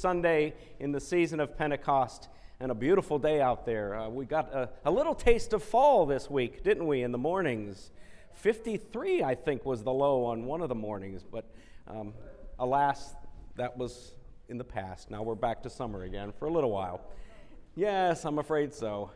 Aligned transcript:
Sunday 0.00 0.54
in 0.78 0.92
the 0.92 1.00
season 1.00 1.40
of 1.40 1.56
Pentecost 1.56 2.28
and 2.60 2.70
a 2.70 2.74
beautiful 2.74 3.18
day 3.18 3.40
out 3.40 3.66
there. 3.66 3.94
Uh, 3.94 4.08
we 4.08 4.24
got 4.24 4.52
a, 4.54 4.70
a, 4.84 4.90
little 4.90 5.14
taste 5.14 5.52
of 5.52 5.62
fall 5.62 6.06
this 6.06 6.30
week, 6.30 6.62
didn't 6.62 6.86
we, 6.86 7.02
in 7.02 7.12
the 7.12 7.18
mornings? 7.18 7.90
53, 8.34 9.22
I 9.22 9.34
think, 9.34 9.64
was 9.64 9.82
the 9.82 9.92
low 9.92 10.24
on 10.24 10.44
one 10.44 10.60
of 10.62 10.68
the 10.68 10.74
mornings, 10.74 11.22
but 11.22 11.44
um, 11.86 12.14
alas, 12.58 13.14
that 13.56 13.76
was 13.76 14.14
in 14.48 14.58
the 14.58 14.64
past. 14.64 15.10
Now 15.10 15.22
we're 15.22 15.34
back 15.34 15.62
to 15.64 15.70
summer 15.70 16.04
again 16.04 16.32
for 16.38 16.46
a 16.46 16.50
little 16.50 16.70
while. 16.70 17.00
Yes, 17.74 18.24
I'm 18.24 18.38
afraid 18.38 18.72
so. 18.72 19.10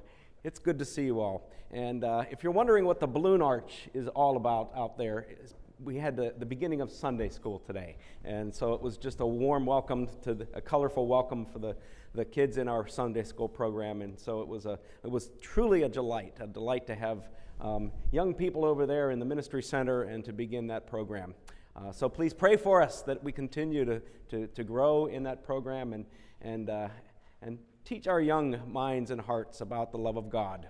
It's 0.44 0.58
good 0.58 0.78
to 0.78 0.84
see 0.84 1.04
you 1.04 1.20
all. 1.20 1.50
And 1.70 2.02
uh, 2.02 2.24
if 2.30 2.42
you're 2.42 2.52
wondering 2.52 2.84
what 2.84 3.00
the 3.00 3.06
balloon 3.06 3.42
arch 3.42 3.88
is 3.94 4.08
all 4.08 4.36
about 4.36 4.72
out 4.76 4.98
there, 4.98 5.26
we 5.82 5.96
had 5.96 6.16
the, 6.16 6.34
the 6.38 6.46
beginning 6.46 6.80
of 6.80 6.90
Sunday 6.90 7.28
school 7.28 7.58
today. 7.58 7.96
And 8.24 8.54
so 8.54 8.74
it 8.74 8.82
was 8.82 8.98
just 8.98 9.20
a 9.20 9.26
warm 9.26 9.64
welcome 9.64 10.08
to 10.22 10.34
the, 10.34 10.48
a 10.52 10.60
colorful 10.60 11.06
welcome 11.06 11.46
for 11.46 11.58
the, 11.58 11.76
the 12.14 12.24
kids 12.24 12.58
in 12.58 12.68
our 12.68 12.86
Sunday 12.86 13.22
school 13.22 13.48
program. 13.48 14.02
And 14.02 14.18
so 14.18 14.40
it 14.42 14.48
was, 14.48 14.66
a, 14.66 14.78
it 15.02 15.10
was 15.10 15.30
truly 15.40 15.84
a 15.84 15.88
delight, 15.88 16.34
a 16.40 16.46
delight 16.46 16.86
to 16.88 16.94
have 16.94 17.28
um, 17.60 17.92
young 18.10 18.34
people 18.34 18.64
over 18.64 18.86
there 18.86 19.10
in 19.10 19.18
the 19.18 19.24
ministry 19.24 19.62
center 19.62 20.02
and 20.02 20.24
to 20.24 20.32
begin 20.32 20.66
that 20.66 20.86
program. 20.86 21.34
Uh, 21.74 21.92
so 21.92 22.08
please 22.08 22.34
pray 22.34 22.56
for 22.56 22.82
us 22.82 23.02
that 23.02 23.22
we 23.22 23.32
continue 23.32 23.84
to, 23.84 24.02
to, 24.28 24.46
to 24.48 24.64
grow 24.64 25.06
in 25.06 25.22
that 25.22 25.44
program 25.44 25.92
and, 25.92 26.04
and, 26.42 26.68
uh, 26.68 26.88
and 27.42 27.58
teach 27.84 28.06
our 28.06 28.20
young 28.20 28.60
minds 28.70 29.10
and 29.10 29.20
hearts 29.20 29.60
about 29.60 29.92
the 29.92 29.98
love 29.98 30.16
of 30.16 30.28
God. 30.28 30.66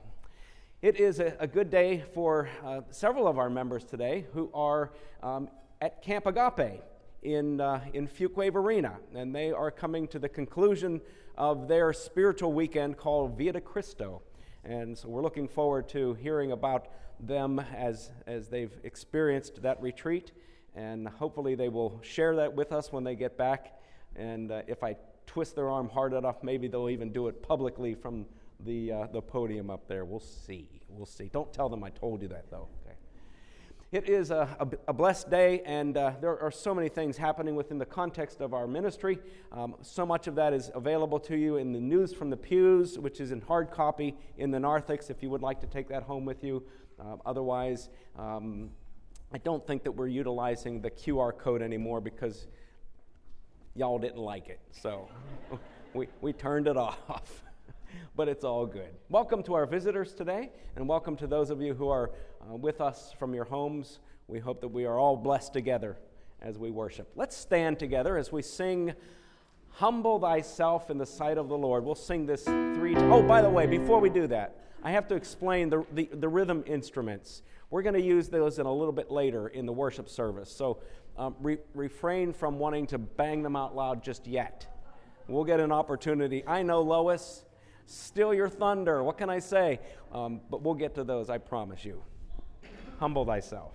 It 0.83 0.99
is 0.99 1.21
a, 1.21 1.37
a 1.39 1.47
good 1.47 1.69
day 1.69 2.05
for 2.15 2.49
uh, 2.65 2.81
several 2.89 3.29
of 3.29 3.39
our 3.39 3.51
members 3.51 3.85
today 3.85 4.25
who 4.33 4.51
are 4.55 4.93
um, 5.23 5.51
at 5.83 6.01
Camp 6.01 6.25
Agape 6.25 6.81
in, 7.23 7.61
uh, 7.61 7.83
in 7.93 8.09
Fuquay-Varina, 8.09 8.97
and 9.15 9.35
they 9.35 9.53
are 9.53 9.71
coming 9.71 10.09
to 10.09 10.19
the 10.19 10.29
conclusion 10.31 11.03
of 11.37 11.69
their 11.69 11.93
spiritual 11.93 12.55
weekend 12.55 12.97
called 12.97 13.37
Via 13.37 13.53
de 13.53 13.61
Cristo. 13.61 14.23
And 14.65 14.97
so 14.97 15.11
we're 15.11 15.21
looking 15.21 15.49
forward 15.49 15.87
to 15.91 16.15
hearing 16.15 16.53
about 16.53 16.87
them 17.21 17.59
as, 17.77 18.11
as 18.27 18.49
they've 18.49 18.73
experienced 18.83 19.61
that 19.61 19.83
retreat, 19.83 20.33
and 20.75 21.07
hopefully 21.07 21.55
they 21.55 21.69
will 21.69 22.01
share 22.03 22.37
that 22.37 22.55
with 22.55 22.73
us 22.73 22.91
when 22.91 23.05
they 23.05 23.17
get 23.17 23.37
back. 23.37 23.79
And 24.17 24.51
uh, 24.51 24.63
if 24.67 24.83
I 24.83 24.97
twist 25.27 25.57
their 25.57 25.69
arm 25.69 25.91
hard 25.91 26.15
enough, 26.15 26.43
maybe 26.43 26.69
they'll 26.69 26.89
even 26.89 27.13
do 27.13 27.29
it 27.29 27.43
publicly 27.43 27.95
from 27.95 28.25
the, 28.65 28.93
uh, 28.93 29.07
the 29.13 29.23
podium 29.23 29.71
up 29.71 29.87
there. 29.87 30.05
We'll 30.05 30.21
see. 30.21 30.69
We'll 30.89 31.07
see. 31.07 31.31
Don't 31.33 31.53
tell 31.53 31.69
them 31.69 31.85
I 31.85 31.91
told 31.91 32.23
you 32.23 32.29
that, 32.29 32.51
though. 32.51 32.69
Okay. 32.85 32.97
It 33.93 34.09
is 34.09 34.31
a, 34.31 34.49
a, 34.61 34.69
a 34.89 34.93
blessed 34.93 35.31
day, 35.31 35.63
and 35.67 35.97
uh, 35.97 36.13
there 36.21 36.41
are 36.41 36.53
so 36.53 36.73
many 36.73 36.89
things 36.89 37.17
happening 37.17 37.57
within 37.57 37.77
the 37.77 37.87
context 37.87 38.41
of 38.41 38.55
our 38.55 38.69
ministry. 38.69 39.19
Um, 39.51 39.75
so 39.83 40.07
much 40.07 40.29
of 40.29 40.37
that 40.37 40.53
is 40.53 40.71
available 40.77 41.19
to 41.21 41.37
you 41.37 41.57
in 41.57 41.73
the 41.73 41.81
News 41.81 42.13
from 42.13 42.31
the 42.31 42.37
Pews, 42.37 43.01
which 43.01 43.21
is 43.21 43.33
in 43.33 43.41
hard 43.41 43.73
copy 43.73 44.15
in 44.39 44.53
the 44.53 44.61
narthex 44.61 45.11
if 45.11 45.25
you 45.25 45.31
would 45.31 45.43
like 45.43 45.61
to 45.63 45.67
take 45.67 45.89
that 45.89 46.05
home 46.05 46.25
with 46.25 46.45
you. 46.45 46.63
Uh, 47.01 47.17
otherwise, 47.27 47.89
um, 48.17 48.71
I 49.33 49.39
don't 49.39 49.67
think 49.67 49.83
that 49.83 49.93
we're 49.93 50.07
utilizing 50.07 50.81
the 50.81 50.91
QR 50.91 51.37
code 51.37 51.61
anymore 51.61 52.01
because 52.01 52.47
y'all 53.75 53.99
didn't 53.99 54.19
like 54.19 54.49
it. 54.49 54.61
So 54.71 55.09
we, 55.95 56.07
we 56.21 56.33
turned 56.33 56.69
it 56.69 56.77
off 56.77 57.43
but 58.17 58.29
it's 58.29 58.45
all 58.45 58.67
good. 58.67 58.91
Welcome 59.09 59.43
to 59.45 59.55
our 59.55 59.67
visitors 59.67 60.15
today, 60.15 60.51
and 60.77 60.89
welcome 60.89 61.17
to 61.17 61.27
those 61.27 61.51
of 61.51 61.61
you 61.61 61.75
who 61.75 61.89
are 61.89 62.11
uh, 62.43 62.55
with 62.55 62.81
us 62.81 63.15
from 63.19 63.35
your 63.35 63.45
homes. 63.45 64.01
We 64.29 64.39
hope 64.39 64.61
that 64.61 64.69
we 64.69 64.85
are 64.85 64.99
all 64.99 65.17
blessed 65.17 65.53
together 65.53 65.97
as 66.41 66.59
we 66.59 66.71
worship. 66.71 67.11
Let's 67.17 67.37
stand 67.37 67.79
together 67.79 68.17
as 68.17 68.33
we 68.33 68.43
sing 68.43 68.95
Humble 69.71 70.19
Thyself 70.19 70.91
in 70.91 70.99
the 70.99 71.07
Sight 71.07 71.39
of 71.39 71.49
the 71.49 71.57
Lord. 71.57 71.85
We'll 71.85 71.95
sing 71.95 72.27
this 72.27 72.45
three 72.45 72.95
times. 72.95 73.13
Oh, 73.13 73.23
by 73.23 73.43
the 73.43 73.51
way, 73.51 73.67
before 73.67 74.01
we 74.01 74.11
do 74.11 74.27
that, 74.29 74.57
I 74.83 74.93
have 74.93 75.07
to 75.09 75.15
explain 75.15 75.69
the, 75.69 75.85
the, 75.93 76.09
the 76.13 76.29
rhythm 76.29 76.65
instruments. 76.67 77.43
We're 77.71 77.83
going 77.83 77.95
to 77.95 78.03
use 78.03 78.29
those 78.29 78.59
in 78.59 78.67
a 78.67 78.73
little 78.73 78.93
bit 78.93 79.11
later 79.11 79.49
in 79.49 79.67
the 79.67 79.73
worship 79.73 80.09
service. 80.09 80.51
So 80.51 80.79
um, 81.17 81.37
re- 81.41 81.59
refrain 81.75 82.33
from 82.33 82.59
wanting 82.59 82.87
to 82.89 82.99
bang 82.99 83.43
them 83.43 83.57
out 83.57 83.77
loud 83.77 84.03
just 84.03 84.27
yet. 84.27 84.67
We'll 85.29 85.45
get 85.45 85.61
an 85.61 85.71
opportunity. 85.71 86.43
I 86.47 86.63
know 86.63 86.83
Lois 86.83 87.45
steal 87.91 88.33
your 88.33 88.49
thunder. 88.49 89.03
What 89.03 89.19
can 89.19 89.31
I 89.31 89.39
say? 89.39 89.81
Um, 90.13 90.41
but 90.51 90.63
we'll 90.63 90.75
get 90.75 90.95
to 90.95 91.05
those, 91.05 91.29
I 91.29 91.39
promise 91.39 91.85
you. 91.85 92.03
Humble 92.99 93.25
thyself. 93.25 93.73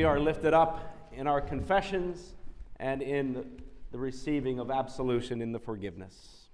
We 0.00 0.04
are 0.04 0.18
lifted 0.18 0.54
up 0.54 0.96
in 1.12 1.26
our 1.26 1.42
confessions 1.42 2.32
and 2.76 3.02
in 3.02 3.60
the 3.92 3.98
receiving 3.98 4.58
of 4.58 4.70
absolution 4.70 5.42
in 5.42 5.52
the 5.52 5.58
forgiveness. 5.58 6.48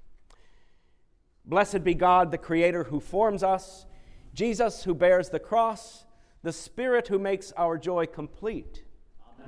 Blessed 1.45 1.85
be 1.85 1.95
God, 1.95 2.33
the 2.33 2.39
Creator 2.39 2.83
who 2.83 2.99
forms 2.99 3.45
us, 3.45 3.87
Jesus 4.35 4.83
who 4.83 4.97
bears 4.97 5.29
the 5.29 5.39
cross, 5.39 6.07
the 6.43 6.53
Spirit 6.53 7.07
who 7.07 7.21
makes 7.21 7.53
our 7.53 7.79
joy 7.79 8.05
complete. 8.07 8.83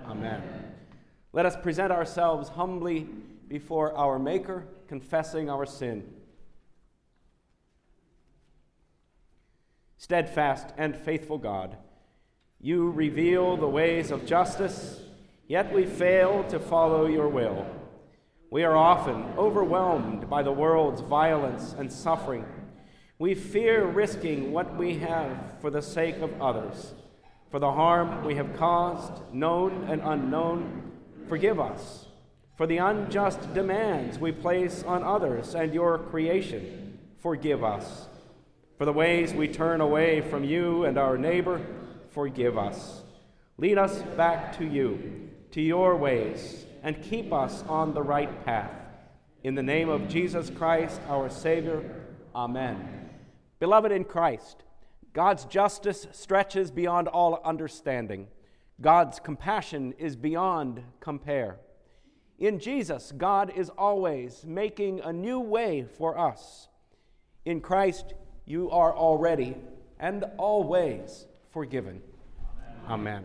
Amen. 0.07 0.43
Amen. 0.45 0.75
Let 1.33 1.45
us 1.45 1.57
present 1.61 1.91
ourselves 1.91 2.51
humbly 2.51 3.09
before 3.49 3.93
our 3.97 4.21
Maker, 4.21 4.69
confessing 4.87 5.51
our 5.51 5.67
sin. 5.67 6.09
Steadfast 9.97 10.73
and 10.79 10.95
faithful 10.95 11.39
God, 11.39 11.77
you 12.61 12.91
reveal 12.91 13.57
the 13.57 13.69
ways 13.69 14.11
of 14.11 14.27
justice, 14.27 15.01
yet 15.47 15.73
we 15.73 15.87
fail 15.87 16.43
to 16.45 16.59
follow 16.59 17.07
your 17.07 17.29
will. 17.29 17.67
We 18.51 18.65
are 18.65 18.77
often 18.77 19.25
overwhelmed 19.37 20.29
by 20.29 20.43
the 20.43 20.53
world's 20.53 21.01
violence 21.03 21.75
and 21.79 21.93
suffering. 21.93 22.45
We 23.19 23.35
fear 23.35 23.85
risking 23.85 24.53
what 24.53 24.77
we 24.77 24.99
have 24.99 25.61
for 25.61 25.71
the 25.71 25.83
sake 25.83 26.17
of 26.17 26.41
others. 26.43 26.95
For 27.51 27.61
the 27.61 27.73
harm 27.73 28.25
we 28.25 28.35
have 28.35 28.57
caused, 28.57 29.33
known 29.33 29.85
and 29.89 30.03
unknown, 30.03 30.93
forgive 31.29 31.61
us. 31.61 32.07
For 32.57 32.67
the 32.67 32.79
unjust 32.79 33.55
demands 33.55 34.19
we 34.19 34.33
place 34.33 34.83
on 34.83 35.05
others 35.05 35.55
and 35.55 35.73
your 35.73 35.99
creation, 35.99 36.99
forgive 37.21 37.63
us. 37.63 38.09
For 38.79 38.85
the 38.85 38.93
ways 38.93 39.33
we 39.33 39.47
turn 39.47 39.81
away 39.81 40.21
from 40.23 40.43
you 40.43 40.85
and 40.85 40.99
our 40.99 41.17
neighbor, 41.17 41.61
forgive 42.19 42.59
us. 42.59 43.05
Lead 43.59 43.79
us 43.79 44.03
back 44.17 44.59
to 44.59 44.67
you, 44.67 45.31
to 45.53 45.61
your 45.63 45.95
ways, 45.95 46.67
and 46.83 47.01
keep 47.01 47.33
us 47.33 47.63
on 47.69 47.95
the 47.95 48.03
right 48.03 48.45
path. 48.45 48.73
In 49.45 49.55
the 49.55 49.63
name 49.63 49.89
of 49.89 50.09
Jesus 50.09 50.51
Christ, 50.51 51.01
our 51.09 51.31
Savior, 51.31 52.03
Amen. 52.35 53.09
Beloved 53.61 53.93
in 53.93 54.03
Christ, 54.03 54.65
God's 55.13 55.45
justice 55.45 56.09
stretches 56.11 56.73
beyond 56.73 57.07
all 57.07 57.41
understanding. 57.45 58.27
God's 58.81 59.21
compassion 59.21 59.95
is 59.97 60.17
beyond 60.17 60.83
compare. 60.99 61.61
In 62.41 62.59
Jesus, 62.59 63.13
God 63.17 63.53
is 63.55 63.71
always 63.71 64.45
making 64.45 65.03
a 65.03 65.13
new 65.13 65.39
way 65.39 65.87
for 65.97 66.19
us. 66.19 66.67
In 67.45 67.61
Christ, 67.61 68.15
you 68.45 68.73
are 68.73 68.93
already 68.93 69.57
and 70.01 70.25
always 70.37 71.29
forgiven. 71.53 72.01
Amen. 72.89 73.25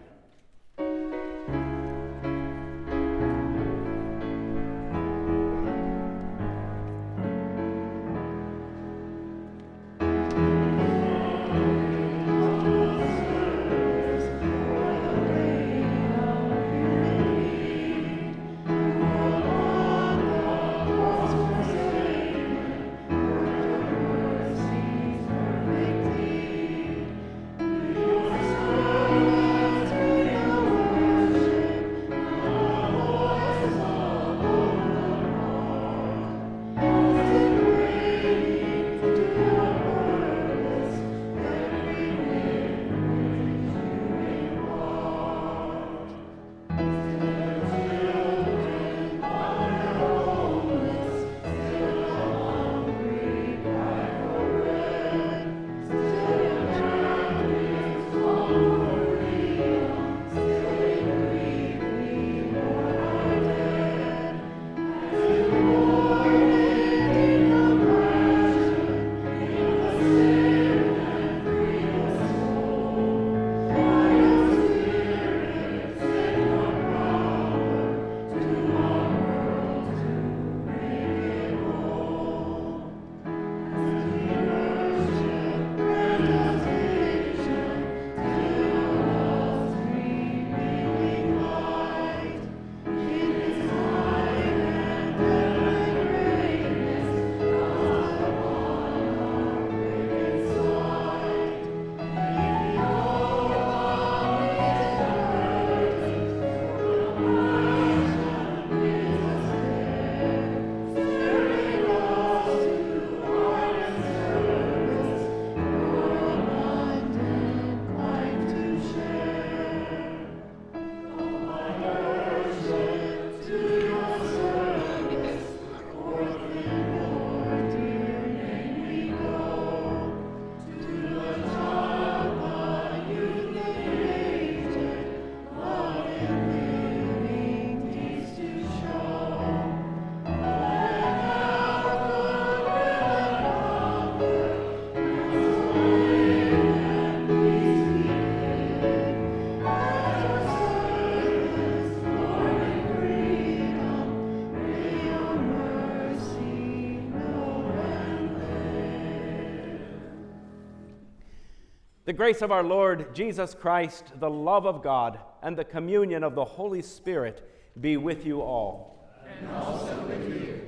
The 162.14 162.18
grace 162.18 162.44
of 162.44 162.52
our 162.52 162.62
Lord 162.62 163.16
Jesus 163.16 163.56
Christ, 163.56 164.12
the 164.20 164.30
love 164.30 164.68
of 164.68 164.84
God, 164.84 165.18
and 165.42 165.58
the 165.58 165.66
communion 165.66 166.24
of 166.24 166.36
the 166.36 166.46
Holy 166.46 166.84
Spirit 166.84 167.50
be 167.82 167.98
with 167.98 168.24
you 168.24 168.40
all. 168.40 169.10
And 169.40 169.50
also 169.50 170.00
with 170.06 170.30
you. 170.30 170.62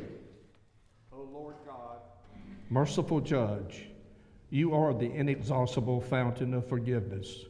O 1.14 1.22
Lord 1.32 1.54
God, 1.64 2.00
merciful 2.72 3.22
Judge, 3.22 3.90
you 4.50 4.74
are 4.74 4.92
the 4.92 5.12
inexhaustible 5.12 6.02
fountain 6.02 6.56
of 6.56 6.68
forgiveness. 6.68 7.46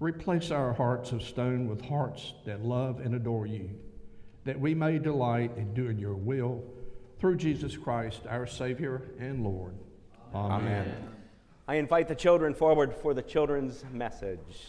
Replace 0.00 0.50
our 0.50 0.74
hearts 0.74 1.12
of 1.12 1.22
stone 1.22 1.66
with 1.66 1.80
hearts 1.80 2.34
that 2.44 2.62
love 2.62 3.00
and 3.00 3.14
adore 3.14 3.46
you, 3.46 3.70
that 4.44 4.60
we 4.60 4.74
may 4.74 4.98
delight 4.98 5.52
in 5.56 5.72
doing 5.72 5.98
your 5.98 6.14
will 6.14 6.62
through 7.20 7.36
Jesus 7.36 7.74
Christ, 7.74 8.20
our 8.28 8.46
Savior 8.46 9.00
and 9.18 9.42
Lord. 9.42 9.72
Amen. 10.34 10.60
Amen. 10.60 11.13
I 11.66 11.76
invite 11.76 12.08
the 12.08 12.14
children 12.14 12.52
forward 12.52 12.92
for 12.92 13.14
the 13.14 13.22
children's 13.22 13.84
message. 13.90 14.68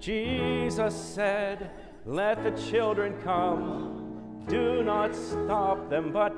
Jesus 0.00 0.94
said, 0.94 1.70
Let 2.06 2.42
the 2.42 2.52
children 2.52 3.20
come. 3.22 4.44
Do 4.48 4.82
not 4.82 5.14
stop 5.14 5.90
them, 5.90 6.10
but 6.10 6.34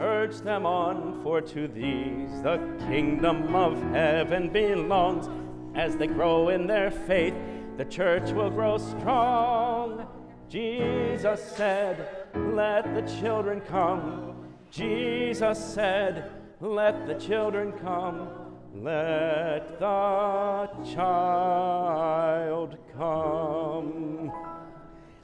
urge 0.00 0.38
them 0.38 0.66
on, 0.66 1.22
for 1.22 1.40
to 1.40 1.68
these 1.68 2.42
the 2.42 2.58
kingdom 2.88 3.54
of 3.54 3.80
heaven 3.92 4.48
belongs. 4.48 5.28
As 5.76 5.96
they 5.96 6.08
grow 6.08 6.48
in 6.48 6.66
their 6.66 6.90
faith, 6.90 7.34
the 7.76 7.84
church 7.84 8.32
will 8.32 8.50
grow 8.50 8.78
strong. 8.78 10.08
Jesus 10.48 11.40
said, 11.52 12.26
Let 12.34 12.92
the 12.96 13.02
children 13.20 13.60
come. 13.60 14.35
Jesus 14.70 15.58
said, 15.58 16.30
Let 16.60 17.06
the 17.06 17.14
children 17.14 17.72
come, 17.72 18.28
let 18.74 19.78
the 19.78 20.68
child 20.94 22.76
come. 22.96 24.32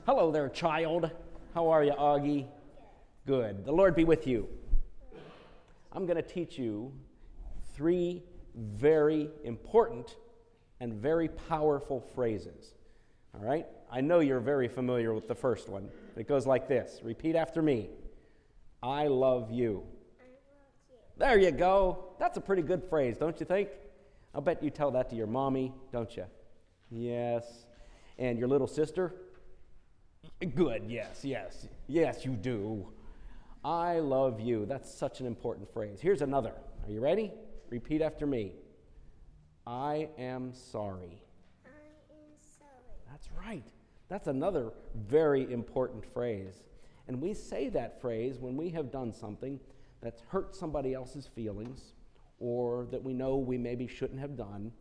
Hello 0.06 0.30
there, 0.30 0.48
child. 0.48 1.10
How 1.54 1.68
are 1.68 1.84
you, 1.84 1.92
Augie? 1.92 2.46
Good. 3.26 3.64
The 3.64 3.72
Lord 3.72 3.94
be 3.94 4.04
with 4.04 4.26
you. 4.26 4.48
I'm 5.92 6.06
going 6.06 6.16
to 6.16 6.22
teach 6.22 6.58
you 6.58 6.92
three 7.74 8.22
very 8.54 9.28
important 9.44 10.16
and 10.80 10.94
very 10.94 11.28
powerful 11.28 12.00
phrases. 12.14 12.74
All 13.34 13.44
right? 13.44 13.66
I 13.90 14.00
know 14.00 14.20
you're 14.20 14.40
very 14.40 14.68
familiar 14.68 15.12
with 15.12 15.28
the 15.28 15.34
first 15.34 15.68
one. 15.68 15.88
It 16.16 16.26
goes 16.26 16.46
like 16.46 16.68
this 16.68 17.00
Repeat 17.02 17.36
after 17.36 17.60
me. 17.62 17.90
I 18.82 19.06
love 19.06 19.50
you. 19.50 19.84
There 21.16 21.38
you 21.38 21.52
go. 21.52 22.14
That's 22.18 22.36
a 22.36 22.40
pretty 22.40 22.62
good 22.62 22.82
phrase, 22.88 23.16
don't 23.16 23.38
you 23.38 23.46
think? 23.46 23.68
I'll 24.34 24.40
bet 24.40 24.62
you 24.62 24.70
tell 24.70 24.90
that 24.92 25.10
to 25.10 25.16
your 25.16 25.26
mommy, 25.26 25.72
don't 25.92 26.16
you? 26.16 26.24
Yes. 26.90 27.66
And 28.18 28.38
your 28.38 28.48
little 28.48 28.66
sister? 28.66 29.14
Good, 30.54 30.84
yes, 30.88 31.24
yes. 31.24 31.68
Yes, 31.86 32.24
you 32.24 32.32
do. 32.32 32.88
I 33.64 34.00
love 34.00 34.40
you. 34.40 34.66
That's 34.66 34.92
such 34.92 35.20
an 35.20 35.26
important 35.26 35.72
phrase. 35.72 36.00
Here's 36.00 36.22
another. 36.22 36.54
Are 36.84 36.90
you 36.90 37.00
ready? 37.00 37.30
Repeat 37.70 38.02
after 38.02 38.26
me. 38.26 38.54
I 39.66 40.08
am 40.18 40.52
sorry. 40.52 41.22
I 41.64 41.68
am 42.10 42.32
sorry. 42.58 42.96
That's 43.08 43.28
right. 43.38 43.66
That's 44.08 44.26
another 44.26 44.72
very 45.08 45.52
important 45.52 46.04
phrase. 46.12 46.62
And 47.08 47.20
we 47.20 47.34
say 47.34 47.68
that 47.70 48.00
phrase 48.00 48.38
when 48.38 48.56
we 48.56 48.70
have 48.70 48.90
done 48.90 49.12
something 49.12 49.58
that's 50.00 50.22
hurt 50.28 50.54
somebody 50.54 50.94
else's 50.94 51.26
feelings 51.26 51.94
or 52.38 52.86
that 52.90 53.02
we 53.02 53.12
know 53.12 53.36
we 53.36 53.56
maybe 53.56 53.86
shouldn't 53.86 54.20
have 54.20 54.36
done. 54.36 54.72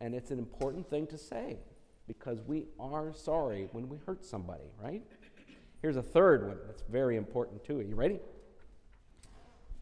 And 0.00 0.14
it's 0.14 0.30
an 0.30 0.38
important 0.38 0.88
thing 0.88 1.06
to 1.08 1.18
say 1.18 1.58
because 2.06 2.40
we 2.46 2.66
are 2.80 3.12
sorry 3.12 3.68
when 3.72 3.88
we 3.88 3.98
hurt 4.06 4.24
somebody, 4.24 4.64
right? 4.82 5.02
Here's 5.80 5.96
a 5.96 6.02
third 6.02 6.46
one 6.46 6.58
that's 6.66 6.82
very 6.90 7.16
important 7.16 7.64
too. 7.64 7.78
Are 7.78 7.82
you 7.82 7.94
ready? 7.94 8.20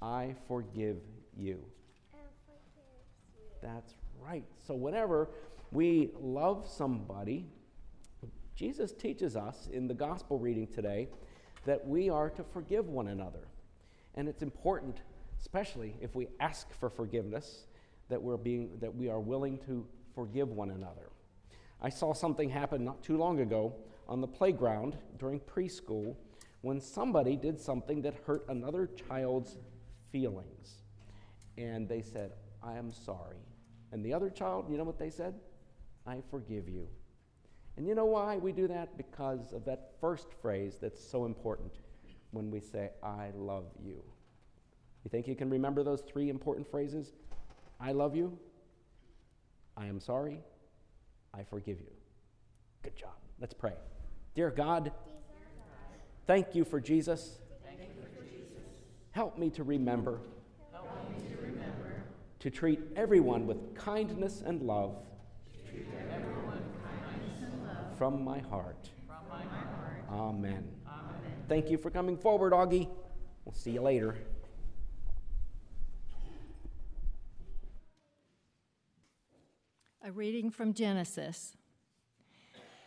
I 0.02 0.34
forgive 0.48 0.96
you. 1.36 1.60
That's 3.62 3.94
right. 4.18 4.44
So, 4.66 4.74
whenever 4.74 5.28
we 5.72 6.10
love 6.18 6.66
somebody, 6.66 7.46
Jesus 8.54 8.92
teaches 8.92 9.36
us 9.36 9.68
in 9.72 9.86
the 9.86 9.94
gospel 9.94 10.38
reading 10.38 10.66
today 10.66 11.08
that 11.64 11.86
we 11.86 12.08
are 12.10 12.30
to 12.30 12.42
forgive 12.42 12.88
one 12.88 13.08
another. 13.08 13.48
And 14.14 14.28
it's 14.28 14.42
important, 14.42 15.00
especially 15.40 15.96
if 16.00 16.14
we 16.14 16.28
ask 16.40 16.72
for 16.72 16.90
forgiveness, 16.90 17.66
that, 18.08 18.20
we're 18.20 18.36
being, 18.36 18.70
that 18.80 18.94
we 18.94 19.08
are 19.08 19.20
willing 19.20 19.58
to 19.66 19.86
forgive 20.14 20.50
one 20.50 20.70
another. 20.70 21.10
I 21.80 21.88
saw 21.88 22.12
something 22.12 22.50
happen 22.50 22.84
not 22.84 23.02
too 23.02 23.16
long 23.16 23.40
ago 23.40 23.74
on 24.08 24.20
the 24.20 24.26
playground 24.26 24.96
during 25.18 25.40
preschool 25.40 26.16
when 26.60 26.80
somebody 26.80 27.36
did 27.36 27.58
something 27.58 28.02
that 28.02 28.14
hurt 28.26 28.44
another 28.48 28.88
child's 29.08 29.56
feelings. 30.12 30.82
And 31.56 31.88
they 31.88 32.02
said, 32.02 32.32
I 32.62 32.76
am 32.76 32.92
sorry. 32.92 33.38
And 33.92 34.04
the 34.04 34.12
other 34.12 34.28
child, 34.28 34.66
you 34.70 34.76
know 34.76 34.84
what 34.84 34.98
they 34.98 35.10
said? 35.10 35.34
I 36.06 36.22
forgive 36.30 36.68
you. 36.68 36.88
And 37.76 37.86
you 37.86 37.94
know 37.94 38.04
why 38.04 38.36
we 38.36 38.52
do 38.52 38.68
that? 38.68 38.96
Because 38.96 39.52
of 39.52 39.64
that 39.64 39.92
first 40.00 40.28
phrase 40.42 40.78
that's 40.80 41.02
so 41.02 41.24
important 41.24 41.72
when 42.30 42.50
we 42.50 42.60
say, 42.60 42.90
I 43.02 43.30
love 43.34 43.64
you. 43.82 44.02
You 45.04 45.10
think 45.10 45.26
you 45.26 45.34
can 45.34 45.48
remember 45.48 45.82
those 45.82 46.02
three 46.02 46.28
important 46.28 46.70
phrases? 46.70 47.12
I 47.80 47.92
love 47.92 48.14
you. 48.14 48.38
I 49.76 49.86
am 49.86 49.98
sorry. 49.98 50.40
I 51.32 51.42
forgive 51.44 51.80
you. 51.80 51.90
Good 52.82 52.96
job. 52.96 53.14
Let's 53.40 53.54
pray. 53.54 53.74
Dear 54.34 54.50
God, 54.50 54.92
thank 56.26 56.54
you 56.54 56.64
for 56.64 56.80
Jesus. 56.80 57.38
Help 59.12 59.38
me 59.38 59.50
to 59.50 59.64
remember. 59.64 60.20
to 62.40 62.50
treat 62.50 62.80
everyone 62.96 63.46
with 63.46 63.74
kindness 63.74 64.42
and 64.44 64.62
love. 64.62 64.96
From 68.00 68.24
my 68.24 68.38
heart. 68.38 68.88
Amen. 70.10 70.66
Thank 71.50 71.68
you 71.68 71.76
for 71.76 71.90
coming 71.90 72.16
forward, 72.16 72.54
Augie. 72.54 72.88
We'll 73.44 73.52
see 73.52 73.72
you 73.72 73.82
later. 73.82 74.16
A 80.02 80.10
reading 80.10 80.50
from 80.50 80.72
Genesis. 80.72 81.58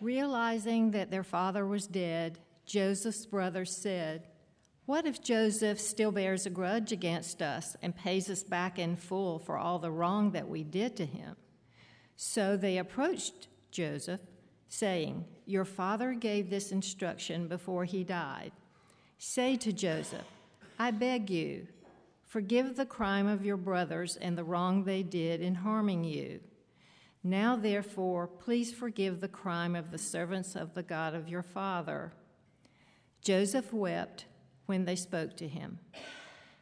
Realizing 0.01 0.89
that 0.89 1.11
their 1.11 1.23
father 1.23 1.67
was 1.67 1.85
dead, 1.85 2.39
Joseph's 2.65 3.27
brothers 3.27 3.77
said, 3.77 4.29
What 4.87 5.05
if 5.05 5.21
Joseph 5.21 5.79
still 5.79 6.11
bears 6.11 6.47
a 6.47 6.49
grudge 6.49 6.91
against 6.91 7.39
us 7.39 7.75
and 7.83 7.95
pays 7.95 8.31
us 8.31 8.41
back 8.41 8.79
in 8.79 8.95
full 8.95 9.37
for 9.37 9.59
all 9.59 9.77
the 9.77 9.91
wrong 9.91 10.31
that 10.31 10.49
we 10.49 10.63
did 10.63 10.97
to 10.97 11.05
him? 11.05 11.35
So 12.15 12.57
they 12.57 12.79
approached 12.79 13.47
Joseph, 13.69 14.21
saying, 14.73 15.23
Your 15.45 15.65
father 15.65 16.13
gave 16.13 16.49
this 16.49 16.71
instruction 16.71 17.47
before 17.47 17.85
he 17.85 18.03
died. 18.03 18.51
Say 19.19 19.55
to 19.57 19.71
Joseph, 19.71 20.25
I 20.79 20.89
beg 20.89 21.29
you, 21.29 21.67
forgive 22.25 22.75
the 22.75 22.85
crime 22.85 23.27
of 23.27 23.45
your 23.45 23.57
brothers 23.57 24.17
and 24.17 24.35
the 24.35 24.43
wrong 24.43 24.83
they 24.83 25.03
did 25.03 25.41
in 25.41 25.53
harming 25.55 26.03
you. 26.03 26.39
Now, 27.23 27.55
therefore, 27.55 28.25
please 28.27 28.73
forgive 28.73 29.21
the 29.21 29.27
crime 29.27 29.75
of 29.75 29.91
the 29.91 29.97
servants 29.99 30.55
of 30.55 30.73
the 30.73 30.83
God 30.83 31.13
of 31.13 31.29
your 31.29 31.43
father. 31.43 32.11
Joseph 33.21 33.71
wept 33.71 34.25
when 34.65 34.85
they 34.85 34.95
spoke 34.95 35.37
to 35.37 35.47
him. 35.47 35.77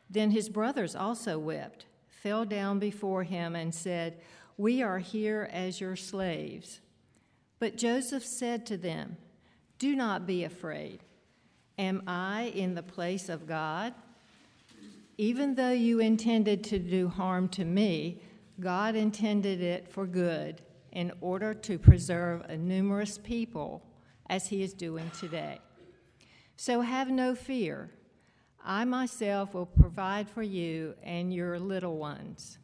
Then 0.09 0.31
his 0.31 0.49
brothers 0.49 0.95
also 0.97 1.39
wept, 1.39 1.85
fell 2.09 2.43
down 2.43 2.77
before 2.77 3.23
him, 3.23 3.55
and 3.55 3.73
said, 3.73 4.19
We 4.57 4.83
are 4.83 4.99
here 4.99 5.49
as 5.51 5.79
your 5.79 5.95
slaves. 5.95 6.80
But 7.61 7.77
Joseph 7.77 8.25
said 8.25 8.65
to 8.65 8.77
them, 8.77 9.17
Do 9.77 9.95
not 9.95 10.25
be 10.25 10.45
afraid. 10.45 11.01
Am 11.77 12.01
I 12.07 12.51
in 12.55 12.73
the 12.73 12.81
place 12.81 13.29
of 13.29 13.45
God? 13.45 13.93
Even 15.19 15.53
though 15.53 15.71
you 15.71 15.99
intended 15.99 16.63
to 16.63 16.79
do 16.79 17.07
harm 17.07 17.47
to 17.49 17.63
me, 17.63 18.19
God 18.59 18.95
intended 18.95 19.61
it 19.61 19.87
for 19.87 20.07
good 20.07 20.63
in 20.91 21.11
order 21.21 21.53
to 21.53 21.77
preserve 21.77 22.41
a 22.49 22.57
numerous 22.57 23.19
people 23.19 23.83
as 24.27 24.47
he 24.47 24.63
is 24.63 24.73
doing 24.73 25.11
today. 25.19 25.59
So 26.55 26.81
have 26.81 27.11
no 27.11 27.35
fear. 27.35 27.91
I 28.65 28.85
myself 28.85 29.53
will 29.53 29.67
provide 29.67 30.27
for 30.27 30.41
you 30.41 30.95
and 31.03 31.31
your 31.31 31.59
little 31.59 31.97
ones. 31.97 32.57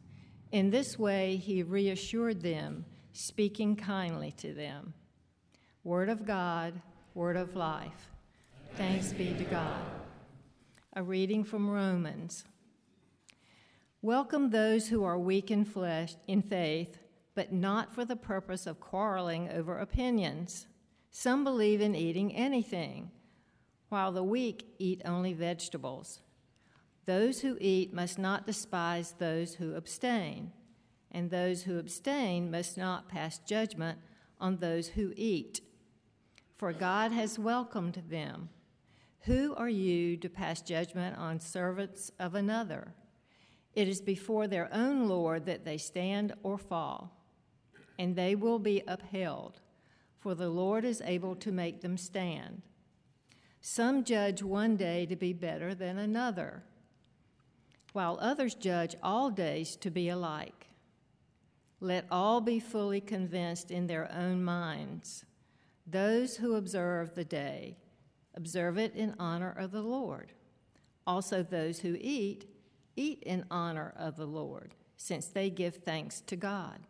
In 0.50 0.70
this 0.70 0.98
way, 0.98 1.36
he 1.36 1.62
reassured 1.62 2.42
them, 2.42 2.84
speaking 3.18 3.74
kindly 3.74 4.30
to 4.30 4.54
them. 4.54 4.94
Word 5.82 6.08
of 6.08 6.24
God, 6.24 6.80
word 7.14 7.36
of 7.36 7.56
life. 7.56 8.12
Thanks 8.76 9.12
be 9.12 9.34
to 9.34 9.44
God. 9.44 9.82
A 10.92 11.02
reading 11.02 11.42
from 11.42 11.68
Romans. 11.68 12.44
Welcome 14.02 14.50
those 14.50 14.86
who 14.86 15.02
are 15.02 15.18
weak 15.18 15.50
in 15.50 15.64
flesh 15.64 16.14
in 16.28 16.42
faith, 16.42 16.98
but 17.34 17.52
not 17.52 17.92
for 17.92 18.04
the 18.04 18.14
purpose 18.14 18.68
of 18.68 18.78
quarreling 18.78 19.50
over 19.50 19.78
opinions. 19.78 20.68
Some 21.10 21.42
believe 21.42 21.80
in 21.80 21.96
eating 21.96 22.32
anything, 22.36 23.10
while 23.88 24.12
the 24.12 24.22
weak 24.22 24.76
eat 24.78 25.02
only 25.04 25.32
vegetables. 25.32 26.20
Those 27.04 27.40
who 27.40 27.58
eat 27.60 27.92
must 27.92 28.16
not 28.16 28.46
despise 28.46 29.16
those 29.18 29.54
who 29.54 29.74
abstain, 29.74 30.52
and 31.18 31.30
those 31.32 31.64
who 31.64 31.80
abstain 31.80 32.48
must 32.48 32.78
not 32.78 33.08
pass 33.08 33.38
judgment 33.38 33.98
on 34.40 34.58
those 34.58 34.86
who 34.86 35.12
eat, 35.16 35.60
for 36.56 36.72
God 36.72 37.10
has 37.10 37.40
welcomed 37.40 38.04
them. 38.08 38.48
Who 39.22 39.52
are 39.56 39.68
you 39.68 40.16
to 40.18 40.28
pass 40.28 40.60
judgment 40.60 41.18
on 41.18 41.40
servants 41.40 42.12
of 42.20 42.36
another? 42.36 42.94
It 43.74 43.88
is 43.88 44.00
before 44.00 44.46
their 44.46 44.72
own 44.72 45.08
Lord 45.08 45.44
that 45.46 45.64
they 45.64 45.76
stand 45.76 46.34
or 46.44 46.56
fall, 46.56 47.16
and 47.98 48.14
they 48.14 48.36
will 48.36 48.60
be 48.60 48.84
upheld, 48.86 49.60
for 50.20 50.36
the 50.36 50.48
Lord 50.48 50.84
is 50.84 51.02
able 51.04 51.34
to 51.34 51.50
make 51.50 51.80
them 51.80 51.96
stand. 51.96 52.62
Some 53.60 54.04
judge 54.04 54.40
one 54.40 54.76
day 54.76 55.04
to 55.06 55.16
be 55.16 55.32
better 55.32 55.74
than 55.74 55.98
another, 55.98 56.62
while 57.92 58.18
others 58.20 58.54
judge 58.54 58.94
all 59.02 59.30
days 59.30 59.74
to 59.78 59.90
be 59.90 60.08
alike. 60.08 60.67
Let 61.80 62.06
all 62.10 62.40
be 62.40 62.58
fully 62.58 63.00
convinced 63.00 63.70
in 63.70 63.86
their 63.86 64.12
own 64.12 64.42
minds. 64.42 65.24
Those 65.86 66.36
who 66.36 66.56
observe 66.56 67.14
the 67.14 67.24
day, 67.24 67.76
observe 68.34 68.78
it 68.78 68.94
in 68.94 69.14
honor 69.18 69.54
of 69.56 69.70
the 69.70 69.82
Lord. 69.82 70.32
Also, 71.06 71.42
those 71.42 71.80
who 71.80 71.96
eat, 72.00 72.46
eat 72.96 73.22
in 73.22 73.44
honor 73.50 73.94
of 73.96 74.16
the 74.16 74.26
Lord, 74.26 74.74
since 74.96 75.28
they 75.28 75.48
give 75.50 75.76
thanks 75.76 76.20
to 76.22 76.36
God, 76.36 76.80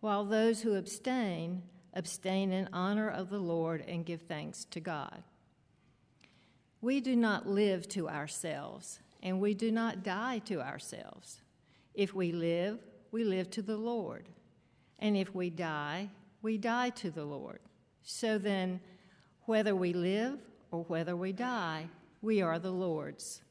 while 0.00 0.24
those 0.24 0.62
who 0.62 0.74
abstain, 0.74 1.62
abstain 1.94 2.52
in 2.52 2.68
honor 2.72 3.08
of 3.08 3.30
the 3.30 3.38
Lord 3.38 3.84
and 3.86 4.04
give 4.04 4.22
thanks 4.22 4.64
to 4.66 4.80
God. 4.80 5.22
We 6.82 7.00
do 7.00 7.14
not 7.14 7.46
live 7.46 7.88
to 7.90 8.08
ourselves, 8.08 9.00
and 9.22 9.40
we 9.40 9.54
do 9.54 9.70
not 9.70 10.02
die 10.02 10.38
to 10.46 10.60
ourselves. 10.60 11.40
If 11.94 12.14
we 12.14 12.32
live, 12.32 12.80
we 13.12 13.24
live 13.24 13.50
to 13.50 13.62
the 13.62 13.76
Lord, 13.76 14.28
and 14.98 15.16
if 15.16 15.34
we 15.34 15.50
die, 15.50 16.10
we 16.42 16.58
die 16.58 16.90
to 16.90 17.10
the 17.10 17.24
Lord. 17.24 17.60
So 18.02 18.38
then, 18.38 18.80
whether 19.46 19.74
we 19.74 19.92
live 19.92 20.38
or 20.70 20.84
whether 20.84 21.16
we 21.16 21.32
die, 21.32 21.88
we 22.22 22.42
are 22.42 22.58
the 22.58 22.70
Lord's. 22.70 23.42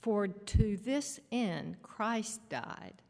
For 0.00 0.26
to 0.26 0.76
this 0.78 1.20
end 1.30 1.76
Christ 1.82 2.48
died 2.48 3.02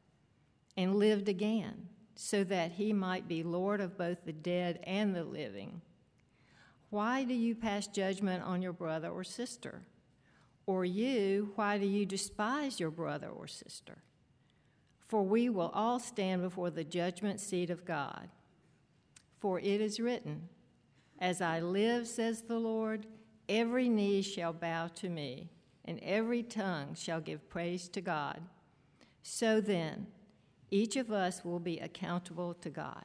and 0.76 0.96
lived 0.96 1.28
again, 1.28 1.88
so 2.14 2.44
that 2.44 2.72
he 2.72 2.92
might 2.92 3.26
be 3.26 3.42
Lord 3.42 3.80
of 3.80 3.96
both 3.96 4.24
the 4.24 4.32
dead 4.32 4.80
and 4.84 5.14
the 5.14 5.24
living. 5.24 5.80
Why 6.90 7.24
do 7.24 7.34
you 7.34 7.54
pass 7.54 7.86
judgment 7.86 8.44
on 8.44 8.60
your 8.60 8.74
brother 8.74 9.08
or 9.08 9.24
sister? 9.24 9.82
Or 10.66 10.84
you, 10.84 11.52
why 11.56 11.78
do 11.78 11.86
you 11.86 12.04
despise 12.04 12.78
your 12.78 12.90
brother 12.90 13.28
or 13.28 13.46
sister? 13.46 13.98
For 15.12 15.22
we 15.22 15.50
will 15.50 15.70
all 15.74 15.98
stand 15.98 16.40
before 16.40 16.70
the 16.70 16.84
judgment 16.84 17.38
seat 17.38 17.68
of 17.68 17.84
God. 17.84 18.30
For 19.40 19.60
it 19.60 19.82
is 19.82 20.00
written, 20.00 20.48
As 21.18 21.42
I 21.42 21.60
live, 21.60 22.08
says 22.08 22.40
the 22.40 22.58
Lord, 22.58 23.04
every 23.46 23.90
knee 23.90 24.22
shall 24.22 24.54
bow 24.54 24.86
to 24.94 25.10
me, 25.10 25.50
and 25.84 26.00
every 26.02 26.42
tongue 26.42 26.94
shall 26.94 27.20
give 27.20 27.50
praise 27.50 27.88
to 27.88 28.00
God. 28.00 28.40
So 29.22 29.60
then, 29.60 30.06
each 30.70 30.96
of 30.96 31.12
us 31.12 31.44
will 31.44 31.60
be 31.60 31.78
accountable 31.80 32.54
to 32.54 32.70
God. 32.70 33.04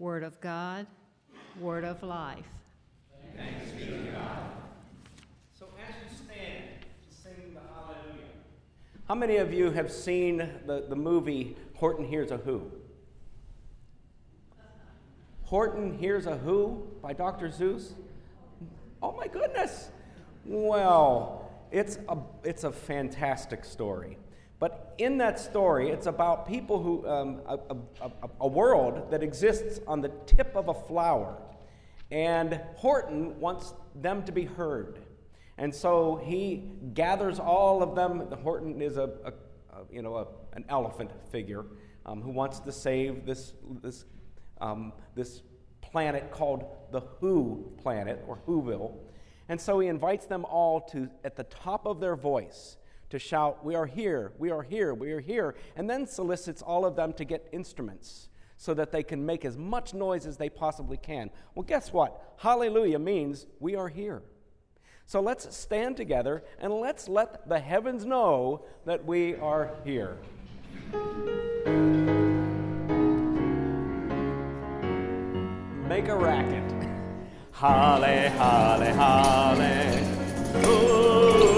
Word 0.00 0.24
of 0.24 0.40
God, 0.40 0.84
word 1.60 1.84
of 1.84 2.02
life. 2.02 2.42
Thanks 3.36 3.70
be 3.70 3.84
to 3.84 4.10
God. 4.10 4.50
So 5.56 5.66
as 5.80 5.94
you 5.94 6.26
stand 6.26 6.64
to 7.08 7.16
sing 7.16 7.54
the 7.54 7.60
Hallelujah, 7.72 8.34
how 9.06 9.14
many 9.14 9.36
of 9.36 9.52
you 9.52 9.70
have 9.70 9.92
seen 9.92 10.38
the, 10.66 10.86
the 10.88 10.96
movie 10.96 11.56
Horton 11.74 12.06
Hears 12.06 12.30
a 12.30 12.38
Who? 12.38 12.70
Horton 15.42 15.98
Hears 15.98 16.26
a 16.26 16.38
Who 16.38 16.86
by 17.02 17.12
Dr. 17.12 17.48
Seuss? 17.48 17.92
Oh 19.02 19.12
my 19.12 19.26
goodness! 19.26 19.90
Well, 20.46 21.50
it's 21.70 21.98
a, 22.08 22.16
it's 22.44 22.64
a 22.64 22.72
fantastic 22.72 23.64
story. 23.64 24.16
But 24.58 24.94
in 24.96 25.18
that 25.18 25.38
story, 25.38 25.90
it's 25.90 26.06
about 26.06 26.48
people 26.48 26.82
who, 26.82 27.06
um, 27.06 27.40
a, 27.46 27.58
a, 28.00 28.10
a, 28.40 28.48
world 28.48 29.10
that 29.10 29.22
exists 29.22 29.80
on 29.86 30.00
the 30.00 30.10
tip 30.24 30.54
of 30.54 30.68
a 30.68 30.74
flower. 30.74 31.36
And 32.10 32.60
Horton 32.76 33.38
wants 33.40 33.74
them 33.94 34.22
to 34.24 34.32
be 34.32 34.44
heard. 34.44 35.00
And 35.58 35.74
so 35.74 36.20
he 36.24 36.64
gathers 36.94 37.38
all 37.38 37.82
of 37.82 37.94
them. 37.94 38.28
The 38.28 38.36
Horton 38.36 38.82
is 38.82 38.96
a, 38.96 39.10
a, 39.24 39.32
a 39.76 39.84
you 39.92 40.02
know, 40.02 40.28
an 40.52 40.64
elephant 40.68 41.10
figure 41.30 41.64
um, 42.06 42.22
who 42.22 42.30
wants 42.30 42.60
to 42.60 42.72
save 42.72 43.24
this, 43.24 43.54
this, 43.82 44.04
um, 44.60 44.92
this 45.14 45.42
planet 45.80 46.30
called 46.30 46.64
the 46.90 47.00
Who 47.20 47.72
planet, 47.80 48.24
or 48.26 48.38
Whoville. 48.48 48.94
And 49.48 49.60
so 49.60 49.78
he 49.78 49.88
invites 49.88 50.26
them 50.26 50.44
all 50.44 50.80
to, 50.92 51.08
at 51.22 51.36
the 51.36 51.44
top 51.44 51.86
of 51.86 52.00
their 52.00 52.16
voice, 52.16 52.76
to 53.10 53.18
shout, 53.18 53.64
We 53.64 53.74
are 53.74 53.86
here, 53.86 54.32
we 54.38 54.50
are 54.50 54.62
here, 54.62 54.92
we 54.92 55.12
are 55.12 55.20
here, 55.20 55.54
and 55.76 55.88
then 55.88 56.06
solicits 56.06 56.62
all 56.62 56.84
of 56.84 56.96
them 56.96 57.12
to 57.14 57.24
get 57.24 57.48
instruments 57.52 58.28
so 58.56 58.74
that 58.74 58.92
they 58.92 59.02
can 59.02 59.24
make 59.24 59.44
as 59.44 59.56
much 59.56 59.94
noise 59.94 60.26
as 60.26 60.36
they 60.36 60.48
possibly 60.48 60.96
can. 60.96 61.30
Well, 61.54 61.64
guess 61.64 61.92
what? 61.92 62.34
Hallelujah 62.38 62.98
means 62.98 63.46
we 63.60 63.76
are 63.76 63.88
here. 63.88 64.22
So 65.06 65.20
let's 65.20 65.54
stand 65.54 65.96
together 65.96 66.42
and 66.58 66.72
let's 66.72 67.08
let 67.08 67.48
the 67.48 67.58
heavens 67.58 68.04
know 68.04 68.64
that 68.86 69.04
we 69.04 69.36
are 69.36 69.70
here. 69.84 70.16
Make 75.88 76.08
a 76.08 76.16
racket. 76.16 76.72
Halle, 77.52 78.30
halle, 78.30 78.92
halle. 78.94 80.66
Ooh. 80.66 81.53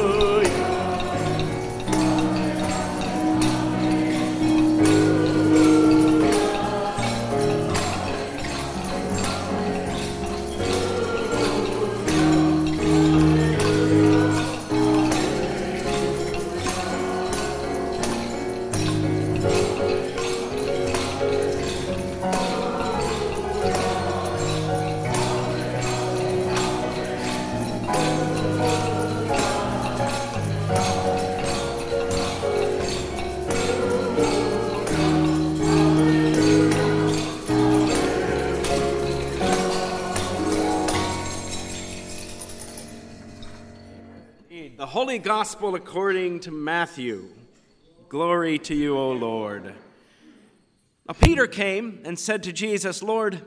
Holy 44.97 45.19
Gospel 45.19 45.75
according 45.75 46.41
to 46.41 46.51
Matthew. 46.51 47.29
Glory 48.09 48.59
to 48.61 48.75
you, 48.75 48.97
O 48.97 49.13
Lord. 49.13 49.75
Now, 51.07 51.13
Peter 51.21 51.47
came 51.47 52.01
and 52.07 52.19
said 52.19 52.43
to 52.45 52.53
Jesus, 52.55 53.03
Lord, 53.03 53.43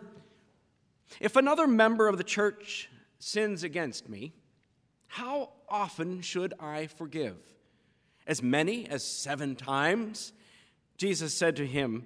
if 1.19 1.35
another 1.35 1.65
member 1.65 2.07
of 2.07 2.19
the 2.19 2.23
church 2.23 2.88
sins 3.17 3.63
against 3.63 4.07
me, 4.07 4.31
how 5.07 5.49
often 5.67 6.21
should 6.21 6.53
I 6.59 6.85
forgive? 6.85 7.38
As 8.27 8.43
many 8.43 8.88
as 8.88 9.03
seven 9.03 9.55
times? 9.55 10.33
Jesus 10.97 11.33
said 11.33 11.55
to 11.55 11.65
him, 11.65 12.05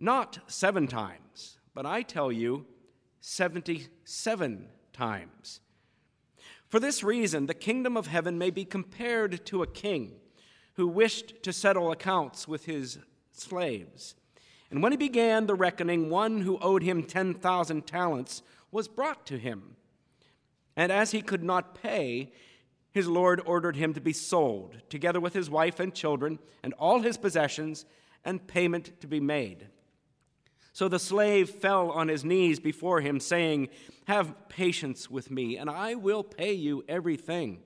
Not 0.00 0.40
seven 0.48 0.88
times, 0.88 1.58
but 1.74 1.86
I 1.86 2.02
tell 2.02 2.32
you, 2.32 2.66
77 3.20 4.66
times. 4.92 5.60
For 6.74 6.80
this 6.80 7.04
reason, 7.04 7.46
the 7.46 7.54
kingdom 7.54 7.96
of 7.96 8.08
heaven 8.08 8.36
may 8.36 8.50
be 8.50 8.64
compared 8.64 9.46
to 9.46 9.62
a 9.62 9.66
king 9.68 10.16
who 10.72 10.88
wished 10.88 11.40
to 11.44 11.52
settle 11.52 11.92
accounts 11.92 12.48
with 12.48 12.64
his 12.64 12.98
slaves. 13.30 14.16
And 14.72 14.82
when 14.82 14.90
he 14.90 14.98
began 14.98 15.46
the 15.46 15.54
reckoning, 15.54 16.10
one 16.10 16.40
who 16.40 16.58
owed 16.58 16.82
him 16.82 17.04
10,000 17.04 17.86
talents 17.86 18.42
was 18.72 18.88
brought 18.88 19.24
to 19.26 19.38
him. 19.38 19.76
And 20.74 20.90
as 20.90 21.12
he 21.12 21.22
could 21.22 21.44
not 21.44 21.80
pay, 21.80 22.32
his 22.90 23.06
Lord 23.06 23.40
ordered 23.46 23.76
him 23.76 23.94
to 23.94 24.00
be 24.00 24.12
sold, 24.12 24.74
together 24.88 25.20
with 25.20 25.32
his 25.32 25.48
wife 25.48 25.78
and 25.78 25.94
children, 25.94 26.40
and 26.64 26.74
all 26.74 27.02
his 27.02 27.16
possessions, 27.16 27.86
and 28.24 28.48
payment 28.48 29.00
to 29.00 29.06
be 29.06 29.20
made. 29.20 29.68
So 30.72 30.88
the 30.88 30.98
slave 30.98 31.50
fell 31.50 31.92
on 31.92 32.08
his 32.08 32.24
knees 32.24 32.58
before 32.58 33.00
him, 33.00 33.20
saying, 33.20 33.68
Have 34.04 34.48
patience 34.48 35.10
with 35.10 35.30
me, 35.30 35.56
and 35.56 35.70
I 35.70 35.94
will 35.94 36.22
pay 36.22 36.52
you 36.52 36.84
everything. 36.88 37.60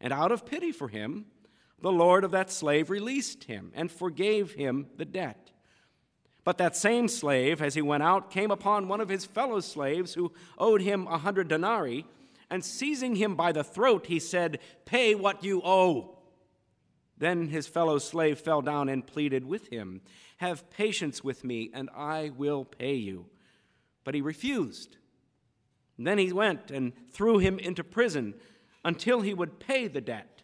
And 0.00 0.12
out 0.12 0.32
of 0.32 0.46
pity 0.46 0.72
for 0.72 0.88
him, 0.88 1.26
the 1.80 1.92
Lord 1.92 2.24
of 2.24 2.30
that 2.30 2.50
slave 2.50 2.90
released 2.90 3.44
him 3.44 3.72
and 3.74 3.90
forgave 3.90 4.54
him 4.54 4.86
the 4.96 5.04
debt. 5.04 5.50
But 6.44 6.58
that 6.58 6.76
same 6.76 7.08
slave, 7.08 7.60
as 7.60 7.74
he 7.74 7.82
went 7.82 8.02
out, 8.02 8.30
came 8.30 8.50
upon 8.50 8.88
one 8.88 9.00
of 9.00 9.08
his 9.08 9.26
fellow 9.26 9.60
slaves 9.60 10.14
who 10.14 10.32
owed 10.58 10.80
him 10.80 11.06
a 11.06 11.18
hundred 11.18 11.48
denarii, 11.48 12.06
and 12.48 12.64
seizing 12.64 13.14
him 13.16 13.36
by 13.36 13.52
the 13.52 13.62
throat, 13.62 14.06
he 14.06 14.18
said, 14.18 14.58
Pay 14.84 15.14
what 15.14 15.44
you 15.44 15.60
owe. 15.64 16.18
Then 17.16 17.48
his 17.48 17.66
fellow 17.66 17.98
slave 17.98 18.40
fell 18.40 18.62
down 18.62 18.88
and 18.88 19.06
pleaded 19.06 19.44
with 19.44 19.68
him. 19.68 20.00
Have 20.38 20.70
patience 20.70 21.22
with 21.22 21.44
me, 21.44 21.70
and 21.74 21.90
I 21.94 22.30
will 22.34 22.64
pay 22.64 22.94
you. 22.94 23.26
But 24.04 24.14
he 24.14 24.22
refused. 24.22 24.96
And 26.00 26.06
then 26.06 26.16
he 26.16 26.32
went 26.32 26.70
and 26.70 26.94
threw 27.10 27.36
him 27.36 27.58
into 27.58 27.84
prison 27.84 28.32
until 28.86 29.20
he 29.20 29.34
would 29.34 29.60
pay 29.60 29.86
the 29.86 30.00
debt. 30.00 30.40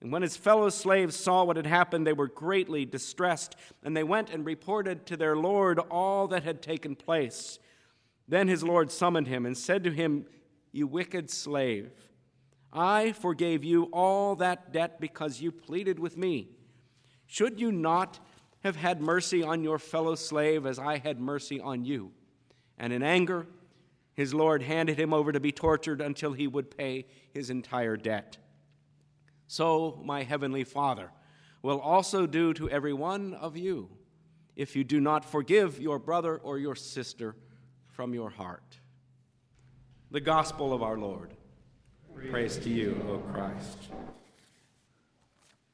And 0.00 0.10
when 0.10 0.22
his 0.22 0.36
fellow 0.36 0.70
slaves 0.70 1.14
saw 1.14 1.44
what 1.44 1.54
had 1.54 1.68
happened, 1.68 2.04
they 2.04 2.12
were 2.12 2.26
greatly 2.26 2.84
distressed, 2.84 3.54
and 3.84 3.96
they 3.96 4.02
went 4.02 4.30
and 4.30 4.44
reported 4.44 5.06
to 5.06 5.16
their 5.16 5.36
Lord 5.36 5.78
all 5.78 6.26
that 6.26 6.42
had 6.42 6.62
taken 6.62 6.96
place. 6.96 7.60
Then 8.26 8.48
his 8.48 8.64
Lord 8.64 8.90
summoned 8.90 9.28
him 9.28 9.46
and 9.46 9.56
said 9.56 9.84
to 9.84 9.92
him, 9.92 10.26
You 10.72 10.88
wicked 10.88 11.30
slave, 11.30 11.92
I 12.72 13.12
forgave 13.12 13.62
you 13.62 13.84
all 13.92 14.34
that 14.34 14.72
debt 14.72 15.00
because 15.00 15.40
you 15.40 15.52
pleaded 15.52 16.00
with 16.00 16.16
me. 16.16 16.48
Should 17.28 17.60
you 17.60 17.70
not 17.70 18.18
have 18.64 18.74
had 18.74 19.00
mercy 19.00 19.44
on 19.44 19.62
your 19.62 19.78
fellow 19.78 20.16
slave 20.16 20.66
as 20.66 20.80
I 20.80 20.98
had 20.98 21.20
mercy 21.20 21.60
on 21.60 21.84
you. 21.84 22.10
And 22.78 22.92
in 22.92 23.04
anger, 23.04 23.46
his 24.14 24.34
Lord 24.34 24.62
handed 24.62 24.98
him 24.98 25.14
over 25.14 25.32
to 25.32 25.40
be 25.40 25.52
tortured 25.52 26.00
until 26.00 26.32
he 26.32 26.46
would 26.46 26.76
pay 26.76 27.06
his 27.32 27.50
entire 27.50 27.96
debt. 27.96 28.36
So, 29.46 30.00
my 30.04 30.22
heavenly 30.22 30.64
Father 30.64 31.10
will 31.62 31.80
also 31.80 32.26
do 32.26 32.52
to 32.54 32.68
every 32.70 32.92
one 32.92 33.34
of 33.34 33.56
you 33.56 33.88
if 34.56 34.76
you 34.76 34.84
do 34.84 35.00
not 35.00 35.24
forgive 35.24 35.80
your 35.80 35.98
brother 35.98 36.36
or 36.36 36.58
your 36.58 36.74
sister 36.74 37.36
from 37.88 38.12
your 38.14 38.30
heart. 38.30 38.78
The 40.10 40.20
gospel 40.20 40.72
of 40.72 40.82
our 40.82 40.98
Lord. 40.98 41.34
Praise, 42.14 42.30
Praise 42.30 42.56
to 42.58 42.68
you, 42.68 43.04
O 43.08 43.18
Christ. 43.32 43.78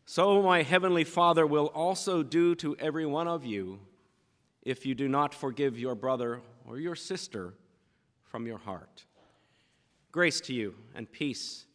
So 0.07 0.43
my 0.43 0.63
heavenly 0.63 1.05
Father 1.05 1.47
will 1.47 1.67
also 1.67 2.23
do 2.23 2.55
to 2.57 2.77
every 2.77 3.05
one 3.05 3.29
of 3.29 3.45
you 3.45 3.81
if 4.63 4.87
you 4.87 4.95
do 4.95 5.09
not 5.09 5.35
forgive 5.35 5.79
your 5.79 5.95
brother 5.95 6.41
or 6.67 6.79
your 6.79 6.95
sister 6.95 7.55
from 8.29 8.47
your 8.47 8.59
heart. 8.59 9.05
Grace 10.13 10.41
to 10.43 10.53
you 10.53 10.75
and 10.95 11.11
peace 11.11 11.67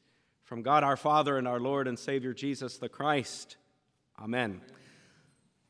from 0.43 0.61
God 0.61 0.83
our 0.83 0.97
Father 0.97 1.37
and 1.37 1.47
our 1.47 1.59
Lord 1.59 1.87
and 1.87 1.97
Savior 1.97 2.33
Jesus 2.33 2.77
the 2.77 2.89
Christ. 2.89 3.57
Amen. 4.21 4.61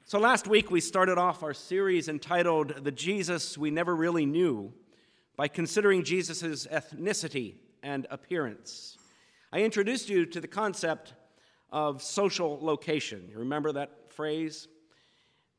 So 0.03 0.19
last 0.19 0.47
week 0.47 0.69
we 0.69 0.81
started 0.81 1.17
off 1.17 1.41
our 1.41 1.53
series 1.53 2.09
entitled 2.09 2.83
The 2.83 2.91
Jesus 2.91 3.57
We 3.57 3.71
Never 3.71 3.95
Really 3.95 4.25
Knew 4.25 4.73
by 5.37 5.47
considering 5.47 6.03
Jesus' 6.03 6.67
ethnicity 6.67 7.55
and 7.81 8.05
appearance. 8.09 8.97
I 9.53 9.61
introduced 9.61 10.09
you 10.09 10.25
to 10.25 10.41
the 10.41 10.47
concept 10.47 11.13
of 11.71 12.01
social 12.03 12.59
location. 12.61 13.29
You 13.31 13.39
remember 13.39 13.71
that 13.71 14.11
phrase? 14.11 14.67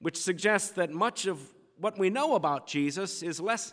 Which 0.00 0.18
suggests 0.18 0.70
that 0.72 0.90
much 0.90 1.26
of 1.26 1.40
what 1.78 1.98
we 1.98 2.10
know 2.10 2.34
about 2.34 2.66
Jesus 2.66 3.22
is 3.22 3.40
less 3.40 3.72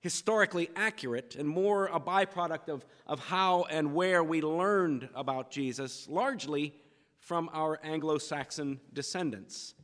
historically 0.00 0.70
accurate 0.76 1.34
and 1.36 1.48
more 1.48 1.86
a 1.86 1.98
byproduct 1.98 2.68
of, 2.68 2.84
of 3.06 3.20
how 3.20 3.64
and 3.64 3.94
where 3.94 4.22
we 4.22 4.40
learned 4.40 5.08
about 5.14 5.50
Jesus, 5.50 6.06
largely 6.08 6.74
from 7.18 7.50
our 7.52 7.80
Anglo 7.82 8.18
Saxon 8.18 8.80
descendants. 8.92 9.74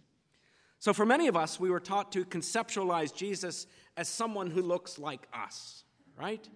So, 0.78 0.92
for 0.92 1.06
many 1.06 1.28
of 1.28 1.36
us, 1.36 1.58
we 1.58 1.70
were 1.70 1.80
taught 1.80 2.12
to 2.12 2.24
conceptualize 2.24 3.14
Jesus 3.14 3.66
as 3.96 4.08
someone 4.08 4.50
who 4.50 4.62
looks 4.62 4.98
like 4.98 5.26
us, 5.32 5.84
right? 6.18 6.48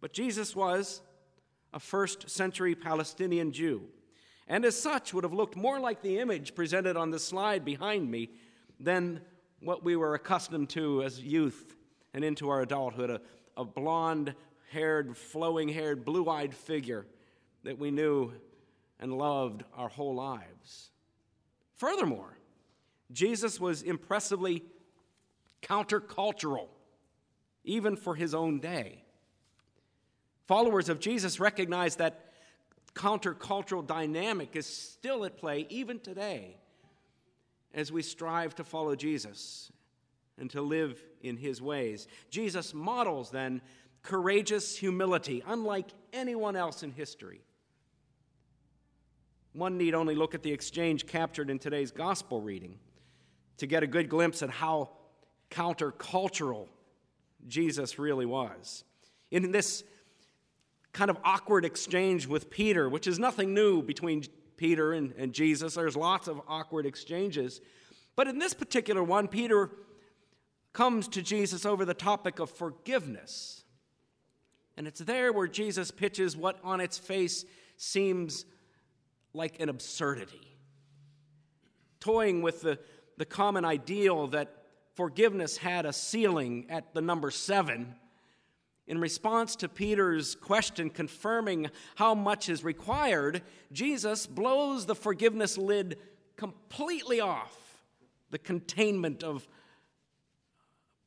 But 0.00 0.12
Jesus 0.12 0.54
was 0.54 1.00
a 1.72 1.80
first 1.80 2.30
century 2.30 2.74
Palestinian 2.74 3.50
Jew, 3.50 3.82
and 4.46 4.64
as 4.64 4.78
such 4.78 5.12
would 5.12 5.24
have 5.24 5.32
looked 5.32 5.56
more 5.56 5.80
like 5.80 6.02
the 6.02 6.18
image 6.18 6.54
presented 6.54 6.96
on 6.96 7.10
the 7.10 7.18
slide 7.18 7.64
behind 7.64 8.10
me 8.10 8.30
than 8.78 9.22
what 9.60 9.82
we 9.82 9.96
were 9.96 10.14
accustomed 10.14 10.68
to 10.70 11.02
as 11.02 11.20
youth 11.20 11.73
and 12.14 12.24
into 12.24 12.48
our 12.48 12.62
adulthood 12.62 13.10
a, 13.10 13.20
a 13.56 13.64
blonde 13.64 14.34
haired, 14.70 15.16
flowing 15.16 15.68
haired, 15.68 16.04
blue 16.04 16.30
eyed 16.30 16.54
figure 16.54 17.06
that 17.64 17.78
we 17.78 17.90
knew 17.90 18.32
and 19.00 19.12
loved 19.12 19.64
our 19.76 19.88
whole 19.88 20.14
lives. 20.14 20.90
Furthermore, 21.74 22.38
Jesus 23.12 23.60
was 23.60 23.82
impressively 23.82 24.62
countercultural, 25.62 26.68
even 27.64 27.96
for 27.96 28.14
his 28.14 28.34
own 28.34 28.60
day. 28.60 29.02
Followers 30.46 30.88
of 30.88 31.00
Jesus 31.00 31.40
recognize 31.40 31.96
that 31.96 32.32
countercultural 32.94 33.84
dynamic 33.84 34.54
is 34.54 34.66
still 34.66 35.24
at 35.24 35.36
play 35.36 35.66
even 35.68 35.98
today 35.98 36.56
as 37.72 37.90
we 37.90 38.02
strive 38.02 38.54
to 38.54 38.62
follow 38.62 38.94
Jesus 38.94 39.72
and 40.38 40.50
to 40.50 40.62
live 40.62 41.02
in 41.22 41.36
his 41.36 41.62
ways. 41.62 42.08
Jesus 42.30 42.74
models 42.74 43.30
then 43.30 43.60
courageous 44.02 44.76
humility, 44.76 45.42
unlike 45.46 45.86
anyone 46.12 46.56
else 46.56 46.82
in 46.82 46.92
history. 46.92 47.40
One 49.52 49.78
need 49.78 49.94
only 49.94 50.14
look 50.14 50.34
at 50.34 50.42
the 50.42 50.52
exchange 50.52 51.06
captured 51.06 51.48
in 51.48 51.58
today's 51.58 51.90
gospel 51.90 52.40
reading 52.40 52.78
to 53.58 53.66
get 53.66 53.82
a 53.82 53.86
good 53.86 54.08
glimpse 54.08 54.42
at 54.42 54.50
how 54.50 54.90
countercultural 55.50 56.68
Jesus 57.46 57.98
really 57.98 58.26
was. 58.26 58.84
In 59.30 59.52
this 59.52 59.84
kind 60.92 61.10
of 61.10 61.16
awkward 61.24 61.64
exchange 61.64 62.26
with 62.26 62.50
Peter, 62.50 62.88
which 62.88 63.06
is 63.06 63.18
nothing 63.18 63.54
new 63.54 63.82
between 63.82 64.24
Peter 64.56 64.92
and, 64.92 65.12
and 65.16 65.32
Jesus, 65.32 65.74
there's 65.74 65.96
lots 65.96 66.28
of 66.28 66.40
awkward 66.48 66.86
exchanges. 66.86 67.60
But 68.16 68.28
in 68.28 68.38
this 68.38 68.54
particular 68.54 69.02
one, 69.02 69.28
Peter 69.28 69.70
comes 70.74 71.08
to 71.08 71.22
Jesus 71.22 71.64
over 71.64 71.86
the 71.86 71.94
topic 71.94 72.40
of 72.40 72.50
forgiveness. 72.50 73.64
And 74.76 74.86
it's 74.86 75.00
there 75.00 75.32
where 75.32 75.46
Jesus 75.46 75.90
pitches 75.90 76.36
what 76.36 76.58
on 76.62 76.80
its 76.80 76.98
face 76.98 77.46
seems 77.76 78.44
like 79.32 79.60
an 79.60 79.68
absurdity, 79.68 80.58
toying 82.00 82.42
with 82.42 82.60
the, 82.60 82.78
the 83.16 83.24
common 83.24 83.64
ideal 83.64 84.26
that 84.28 84.64
forgiveness 84.94 85.56
had 85.56 85.86
a 85.86 85.92
ceiling 85.92 86.66
at 86.68 86.92
the 86.92 87.00
number 87.00 87.30
seven. 87.30 87.94
In 88.86 89.00
response 89.00 89.56
to 89.56 89.68
Peter's 89.68 90.34
question 90.34 90.90
confirming 90.90 91.70
how 91.94 92.14
much 92.14 92.48
is 92.48 92.64
required, 92.64 93.42
Jesus 93.72 94.26
blows 94.26 94.86
the 94.86 94.94
forgiveness 94.94 95.56
lid 95.56 95.98
completely 96.36 97.20
off 97.20 97.56
the 98.30 98.38
containment 98.38 99.22
of 99.22 99.46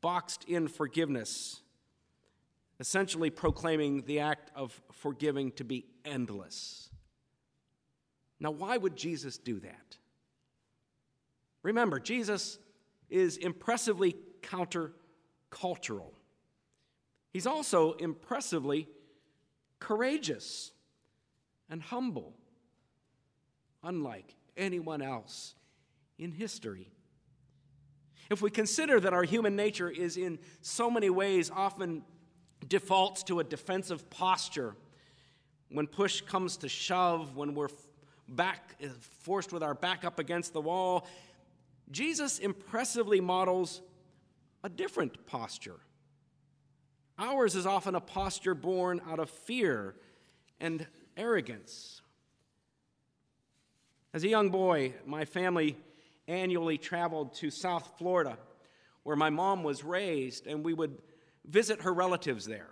boxed 0.02 0.44
in 0.46 0.68
forgiveness, 0.68 1.62
essentially 2.80 3.30
proclaiming 3.30 4.04
the 4.04 4.20
act 4.20 4.52
of 4.56 4.80
forgiving 4.92 5.52
to 5.54 5.64
be 5.64 5.86
endless. 6.06 6.90
Now, 8.40 8.52
why 8.52 8.78
would 8.78 8.96
Jesus 8.96 9.38
do 9.38 9.60
that? 9.62 9.98
Remember, 11.64 12.00
Jesus 12.00 12.60
is 13.10 13.38
impressively 13.38 14.16
countercultural. 14.42 16.14
He's 17.34 17.48
also 17.48 17.94
impressively 17.94 18.88
courageous 19.80 20.72
and 21.70 21.82
humble, 21.82 22.36
unlike 23.84 24.36
anyone 24.56 25.02
else 25.02 25.56
in 26.18 26.32
history. 26.32 26.92
If 28.30 28.42
we 28.42 28.50
consider 28.50 29.00
that 29.00 29.14
our 29.14 29.24
human 29.24 29.56
nature 29.56 29.90
is 29.90 30.18
in 30.18 30.40
so 30.62 30.92
many 30.92 31.10
ways 31.10 31.50
often 31.54 32.04
defaults 32.68 33.24
to 33.24 33.40
a 33.40 33.44
defensive 33.44 34.10
posture, 34.10 34.76
when 35.70 35.88
push 35.88 36.22
comes 36.22 36.58
to 36.58 36.70
shove, 36.70 37.36
when 37.36 37.54
we're 37.54 37.70
back 38.28 38.76
eh, 38.82 38.88
forced 39.22 39.54
with 39.54 39.64
our 39.64 39.74
back 39.74 40.04
up 40.04 40.20
against 40.20 40.54
the 40.54 40.62
wall, 40.62 41.08
Jesus 41.92 42.40
impressively 42.40 43.22
models 43.22 43.82
a 44.64 44.70
different 44.70 45.26
posture. 45.26 45.80
Ours 47.18 47.56
is 47.56 47.66
often 47.66 47.96
a 47.96 48.02
posture 48.02 48.54
born 48.54 49.02
out 49.10 49.20
of 49.20 49.30
fear 49.30 49.96
and 50.60 50.86
arrogance. 51.16 52.02
As 54.14 54.24
a 54.24 54.28
young 54.28 54.50
boy, 54.50 54.94
my 55.06 55.26
family 55.26 55.78
annually 56.28 56.78
traveled 56.78 57.34
to 57.36 57.50
South 57.50 57.94
Florida, 57.98 58.38
where 59.04 59.16
my 59.16 59.30
mom 59.30 59.64
was 59.64 59.84
raised, 59.84 60.48
and 60.48 60.64
we 60.64 60.74
would 60.74 60.98
visit 61.46 61.82
her 61.82 61.94
relatives 61.94 62.46
there. 62.46 62.70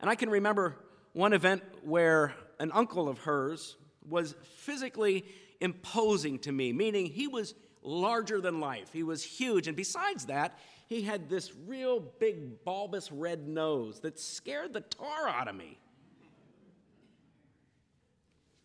And 0.00 0.10
I 0.10 0.16
can 0.16 0.28
remember 0.28 0.76
one 1.12 1.32
event 1.32 1.62
where 1.82 2.34
an 2.58 2.72
uncle 2.72 3.08
of 3.08 3.18
hers 3.18 3.76
was 4.08 4.34
physically 4.56 5.24
imposing 5.60 6.38
to 6.40 6.52
me, 6.52 6.72
meaning 6.72 7.06
he 7.06 7.28
was 7.28 7.54
larger 7.82 8.40
than 8.40 8.60
life. 8.60 8.92
He 8.92 9.02
was 9.02 9.22
huge. 9.22 9.68
And 9.68 9.76
besides 9.76 10.26
that, 10.26 10.58
he 10.88 11.02
had 11.02 11.28
this 11.28 11.52
real 11.66 12.00
big, 12.00 12.64
bulbous 12.64 13.10
red 13.12 13.46
nose 13.46 14.00
that 14.00 14.18
scared 14.18 14.72
the 14.72 14.80
tar 14.80 15.28
out 15.28 15.48
of 15.48 15.54
me. 15.54 15.78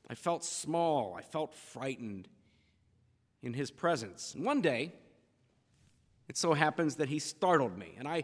I 0.09 0.15
felt 0.15 0.43
small. 0.43 1.15
I 1.17 1.21
felt 1.21 1.53
frightened 1.53 2.27
in 3.41 3.53
his 3.53 3.71
presence. 3.71 4.33
And 4.35 4.45
one 4.45 4.61
day, 4.61 4.93
it 6.27 6.37
so 6.37 6.53
happens 6.53 6.95
that 6.95 7.09
he 7.09 7.19
startled 7.19 7.77
me, 7.77 7.95
and 7.97 8.07
I, 8.07 8.23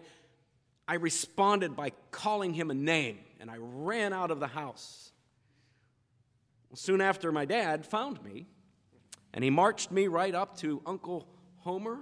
I 0.88 0.95
responded 0.95 1.75
by 1.75 1.91
calling 2.12 2.54
him 2.54 2.69
a 2.69 2.75
name, 2.75 3.19
and 3.39 3.49
I 3.49 3.58
ran 3.58 4.13
out 4.13 4.32
of 4.32 4.39
the 4.39 4.47
house. 4.47 5.12
Well, 6.69 6.78
soon 6.78 7.01
after, 7.01 7.32
my 7.32 7.45
dad 7.45 7.86
found 7.86 8.23
me, 8.23 8.45
and 9.34 9.43
he 9.43 9.49
marched 9.49 9.91
me 9.91 10.08
right 10.08 10.36
up 10.36 10.58
to 10.58 10.82
Uncle 10.86 11.28
Homer. 11.58 11.99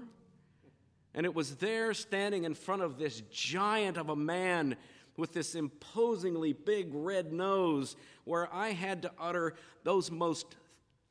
And 1.16 1.26
it 1.26 1.34
was 1.34 1.56
there, 1.58 1.94
standing 1.94 2.44
in 2.44 2.54
front 2.54 2.82
of 2.82 2.98
this 2.98 3.22
giant 3.32 3.98
of 3.98 4.10
a 4.10 4.16
man 4.16 4.76
with 5.16 5.32
this 5.32 5.54
imposingly 5.54 6.54
big 6.54 6.90
red 6.92 7.32
nose, 7.32 7.96
where 8.24 8.52
I 8.54 8.72
had 8.72 9.04
to 9.04 9.12
utter 9.20 9.54
those 9.84 10.10
most 10.10 10.56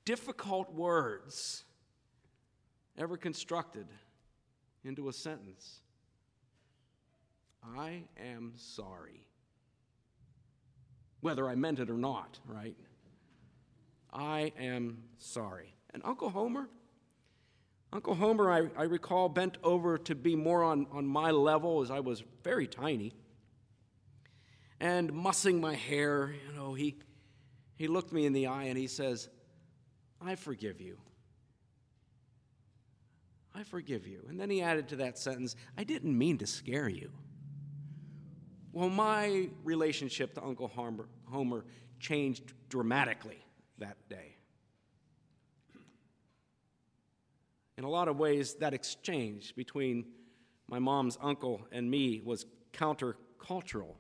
difficult 0.05 0.75
words 0.75 1.65
ever 2.99 3.17
constructed 3.17 3.87
into 4.85 5.09
a 5.09 5.13
sentence. 5.13 5.81
I 7.65 8.03
am 8.19 8.53
sorry. 8.57 9.27
Whether 11.21 11.49
I 11.49 11.55
meant 11.55 11.79
it 11.79 11.89
or 11.89 11.97
not, 11.97 12.41
right? 12.47 12.77
I 14.13 14.53
am 14.59 15.05
sorry. 15.19 15.75
And 15.95 16.03
Uncle 16.05 16.31
Homer, 16.31 16.69
Uncle 17.93 18.15
Homer, 18.15 18.51
I, 18.51 18.69
I 18.77 18.85
recall, 18.85 19.29
bent 19.29 19.59
over 19.63 19.99
to 19.99 20.15
be 20.15 20.35
more 20.35 20.65
on, 20.65 20.87
on 20.91 21.07
my 21.07 21.31
level 21.31 21.83
as 21.83 21.91
I 21.91 22.01
was 22.01 22.25
very 22.43 22.67
tiny. 22.67 23.13
And 24.81 25.13
mussing 25.13 25.61
my 25.61 25.75
hair, 25.75 26.35
you 26.49 26.55
know, 26.55 26.75
he, 26.75 26.97
he 27.77 27.87
looked 27.87 28.13
me 28.13 28.27
in 28.27 28.33
the 28.33 28.47
eye 28.47 28.65
and 28.65 28.79
he 28.79 28.87
says, 28.87 29.29
I 30.21 30.35
forgive 30.35 30.81
you. 30.81 30.99
I 33.55 33.63
forgive 33.65 34.07
you. 34.07 34.25
And 34.29 34.41
then 34.41 34.51
he 34.51 34.63
added 34.63 34.89
to 34.89 34.97
that 34.97 35.19
sentence, 35.19 35.57
I 35.77 35.85
didn't 35.85 36.17
mean 36.17 36.39
to 36.39 36.47
scare 36.47 36.89
you. 36.89 37.11
Well, 38.73 38.89
my 38.89 39.51
relationship 39.65 40.35
to 40.35 40.43
Uncle 40.43 40.69
Homer, 40.69 41.65
changed 42.01 42.55
dramatically 42.69 43.45
that 43.79 43.97
day. 44.09 44.37
In 47.77 47.85
a 47.85 47.91
lot 47.91 48.09
of 48.09 48.19
ways, 48.19 48.55
that 48.55 48.75
exchange 48.75 49.55
between 49.55 50.07
my 50.69 50.79
mom's 50.79 51.19
uncle 51.21 51.67
and 51.71 51.91
me 51.91 52.23
was 52.25 52.47
countercultural. 52.73 53.97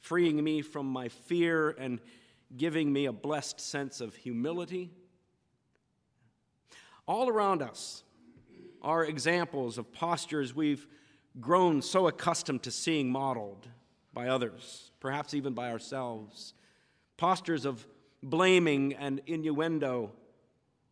freeing 0.00 0.42
me 0.42 0.62
from 0.62 0.86
my 0.86 1.08
fear 1.08 1.70
and 1.70 2.00
giving 2.56 2.92
me 2.92 3.06
a 3.06 3.12
blessed 3.12 3.60
sense 3.60 4.00
of 4.00 4.14
humility. 4.14 4.90
All 7.08 7.30
around 7.30 7.62
us 7.62 8.04
are 8.82 9.02
examples 9.02 9.78
of 9.78 9.90
postures 9.94 10.54
we've 10.54 10.86
grown 11.40 11.80
so 11.80 12.06
accustomed 12.06 12.62
to 12.64 12.70
seeing 12.70 13.10
modeled 13.10 13.66
by 14.12 14.28
others, 14.28 14.90
perhaps 15.00 15.32
even 15.32 15.54
by 15.54 15.70
ourselves. 15.70 16.52
Postures 17.16 17.64
of 17.64 17.86
blaming 18.22 18.92
and 18.92 19.22
innuendo, 19.26 20.12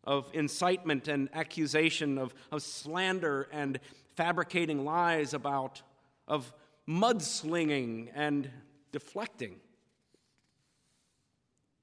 of 0.03 0.27
incitement 0.33 1.07
and 1.07 1.29
accusation, 1.33 2.17
of, 2.17 2.33
of 2.51 2.63
slander 2.63 3.47
and 3.51 3.79
fabricating 4.15 4.83
lies 4.83 5.35
about, 5.35 5.83
of 6.27 6.51
mudslinging 6.89 8.09
and 8.15 8.49
deflecting. 8.91 9.57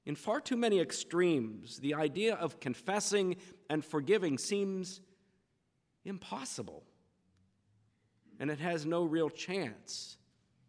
In 0.05 0.15
far 0.15 0.39
too 0.41 0.57
many 0.57 0.79
extremes, 0.79 1.79
the 1.79 1.93
idea 1.93 2.35
of 2.35 2.59
confessing 2.59 3.37
and 3.69 3.83
forgiving 3.83 4.37
seems 4.37 5.01
impossible, 6.03 6.83
and 8.39 8.49
it 8.51 8.59
has 8.59 8.85
no 8.85 9.03
real 9.03 9.29
chance. 9.29 10.17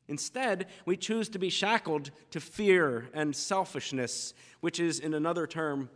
Instead, 0.09 0.67
we 0.85 0.97
choose 0.97 1.29
to 1.31 1.39
be 1.39 1.51
shackled 1.51 2.11
to 2.31 2.41
fear 2.41 3.09
and 3.13 3.35
selfishness, 3.35 4.35
which 4.61 4.79
is, 4.79 5.01
in 5.01 5.15
another 5.15 5.47
term, 5.47 5.91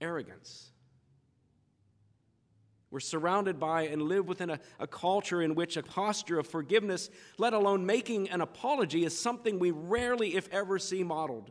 arrogance. 0.00 0.70
We're 2.90 3.00
surrounded 3.00 3.58
by 3.58 3.86
and 3.86 4.02
live 4.02 4.28
within 4.28 4.50
a, 4.50 4.60
a, 4.78 4.86
culture 4.86 5.40
in 5.40 5.54
which 5.54 5.78
a 5.78 5.82
posture 5.82 6.38
of 6.38 6.46
forgiveness, 6.46 7.08
let 7.38 7.54
alone 7.54 7.86
making 7.86 8.28
an 8.28 8.42
apology, 8.42 9.04
is 9.04 9.18
something 9.18 9.58
we 9.58 9.70
rarely, 9.70 10.36
if 10.36 10.46
ever, 10.52 10.78
see 10.78 11.02
modeled. 11.02 11.50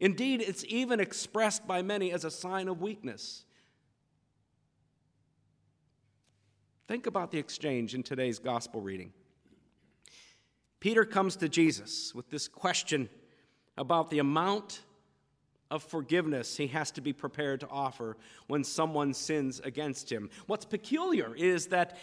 Indeed, 0.00 0.40
it's 0.40 0.64
even 0.66 0.98
expressed 0.98 1.66
by 1.66 1.82
many 1.82 2.10
as 2.10 2.24
a 2.24 2.30
sign 2.30 2.68
of 2.68 2.80
weakness. 2.80 3.44
Think 6.88 7.06
about 7.06 7.30
the 7.30 7.38
exchange 7.38 7.94
in 7.94 8.02
today's 8.02 8.38
gospel 8.38 8.80
reading. 8.80 9.12
Peter 10.80 11.04
comes 11.04 11.36
to 11.36 11.48
Jesus 11.48 12.14
with 12.14 12.30
this 12.30 12.48
question 12.48 13.10
about 13.76 14.10
the 14.10 14.18
amount 14.18 14.80
of 15.70 15.82
forgiveness 15.82 16.56
he 16.56 16.66
has 16.68 16.90
to 16.92 17.00
be 17.00 17.12
prepared 17.12 17.60
to 17.60 17.68
offer 17.68 18.16
when 18.48 18.64
someone 18.64 19.14
sins 19.14 19.60
against 19.62 20.10
him. 20.10 20.30
What's 20.46 20.64
peculiar 20.64 21.34
is 21.36 21.66
that 21.66 21.96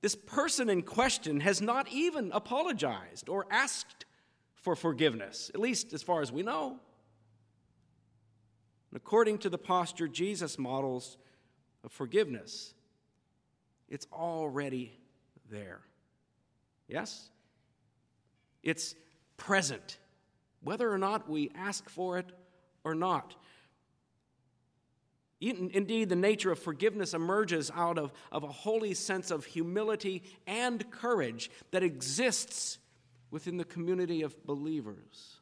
this 0.00 0.16
person 0.16 0.68
in 0.68 0.82
question 0.82 1.40
has 1.40 1.60
not 1.60 1.88
even 1.88 2.32
apologized 2.32 3.28
or 3.28 3.46
asked 3.50 4.06
for 4.54 4.74
forgiveness, 4.74 5.50
at 5.54 5.60
least 5.60 5.92
as 5.92 6.02
far 6.02 6.22
as 6.22 6.32
we 6.32 6.42
know. 6.42 6.80
According 8.96 9.38
to 9.38 9.50
the 9.50 9.58
posture 9.58 10.08
Jesus 10.08 10.58
models 10.58 11.18
of 11.84 11.92
forgiveness, 11.92 12.72
it's 13.90 14.06
already 14.10 14.98
there. 15.50 15.80
Yes? 16.88 17.28
It's 18.62 18.94
present, 19.36 19.98
whether 20.62 20.90
or 20.90 20.96
not 20.96 21.28
we 21.28 21.50
ask 21.54 21.90
for 21.90 22.16
it 22.16 22.32
or 22.84 22.94
not. 22.94 23.36
Indeed, 25.42 26.08
the 26.08 26.16
nature 26.16 26.50
of 26.50 26.58
forgiveness 26.58 27.12
emerges 27.12 27.70
out 27.74 27.98
of, 27.98 28.14
of 28.32 28.44
a 28.44 28.48
holy 28.48 28.94
sense 28.94 29.30
of 29.30 29.44
humility 29.44 30.22
and 30.46 30.90
courage 30.90 31.50
that 31.70 31.82
exists 31.82 32.78
within 33.30 33.58
the 33.58 33.64
community 33.64 34.22
of 34.22 34.46
believers. 34.46 35.36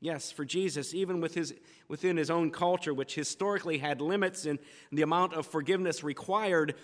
Yes, 0.00 0.32
for 0.32 0.46
Jesus, 0.46 0.94
even 0.94 1.20
with 1.20 1.34
his, 1.34 1.54
within 1.86 2.16
his 2.16 2.30
own 2.30 2.50
culture, 2.50 2.94
which 2.94 3.14
historically 3.14 3.78
had 3.78 4.00
limits 4.00 4.46
in 4.46 4.58
the 4.90 5.02
amount 5.02 5.34
of 5.34 5.46
forgiveness 5.46 6.02
required, 6.02 6.74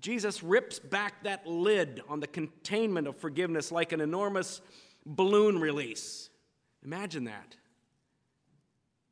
Jesus 0.00 0.42
rips 0.42 0.80
back 0.80 1.22
that 1.22 1.46
lid 1.46 2.02
on 2.08 2.18
the 2.18 2.26
containment 2.26 3.06
of 3.06 3.16
forgiveness 3.16 3.70
like 3.70 3.92
an 3.92 4.00
enormous 4.00 4.60
balloon 5.06 5.60
release. 5.60 6.28
Imagine 6.84 7.24
that. 7.24 7.56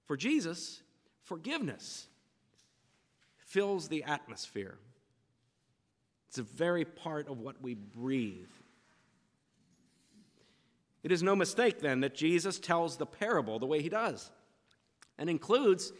For 0.06 0.16
Jesus, 0.16 0.82
forgiveness 1.22 2.08
fills 3.38 3.88
the 3.88 4.02
atmosphere. 4.02 4.78
It's 6.28 6.38
a 6.38 6.42
very 6.42 6.84
part 6.84 7.28
of 7.28 7.38
what 7.38 7.62
we 7.62 7.74
breathe. 7.74 8.50
It 11.04 11.12
is 11.12 11.22
no 11.22 11.36
mistake 11.36 11.80
then 11.80 12.00
that 12.00 12.14
Jesus 12.14 12.58
tells 12.58 12.96
the 12.96 13.06
parable 13.06 13.58
the 13.58 13.66
way 13.66 13.80
he 13.80 13.88
does 13.88 14.30
and 15.18 15.30
includes 15.30 15.92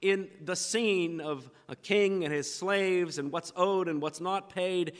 in 0.00 0.28
the 0.40 0.56
scene 0.56 1.20
of 1.20 1.50
a 1.68 1.76
king 1.76 2.24
and 2.24 2.32
his 2.32 2.52
slaves 2.52 3.18
and 3.18 3.30
what's 3.30 3.52
owed 3.56 3.88
and 3.88 4.00
what's 4.00 4.20
not 4.20 4.48
paid 4.50 4.92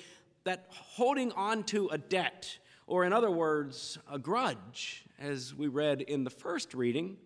that 0.45 0.67
holding 0.69 1.33
on 1.33 1.63
to 1.65 1.89
a 1.89 1.99
debt, 1.99 2.59
or 2.87 3.05
in 3.05 3.13
other 3.13 3.31
words, 3.31 3.99
a 4.11 4.19
grudge, 4.19 5.05
as 5.19 5.55
we 5.55 5.69
read 5.69 6.01
in 6.01 6.25
the 6.25 6.31
first 6.31 6.75
reading, 6.75 7.17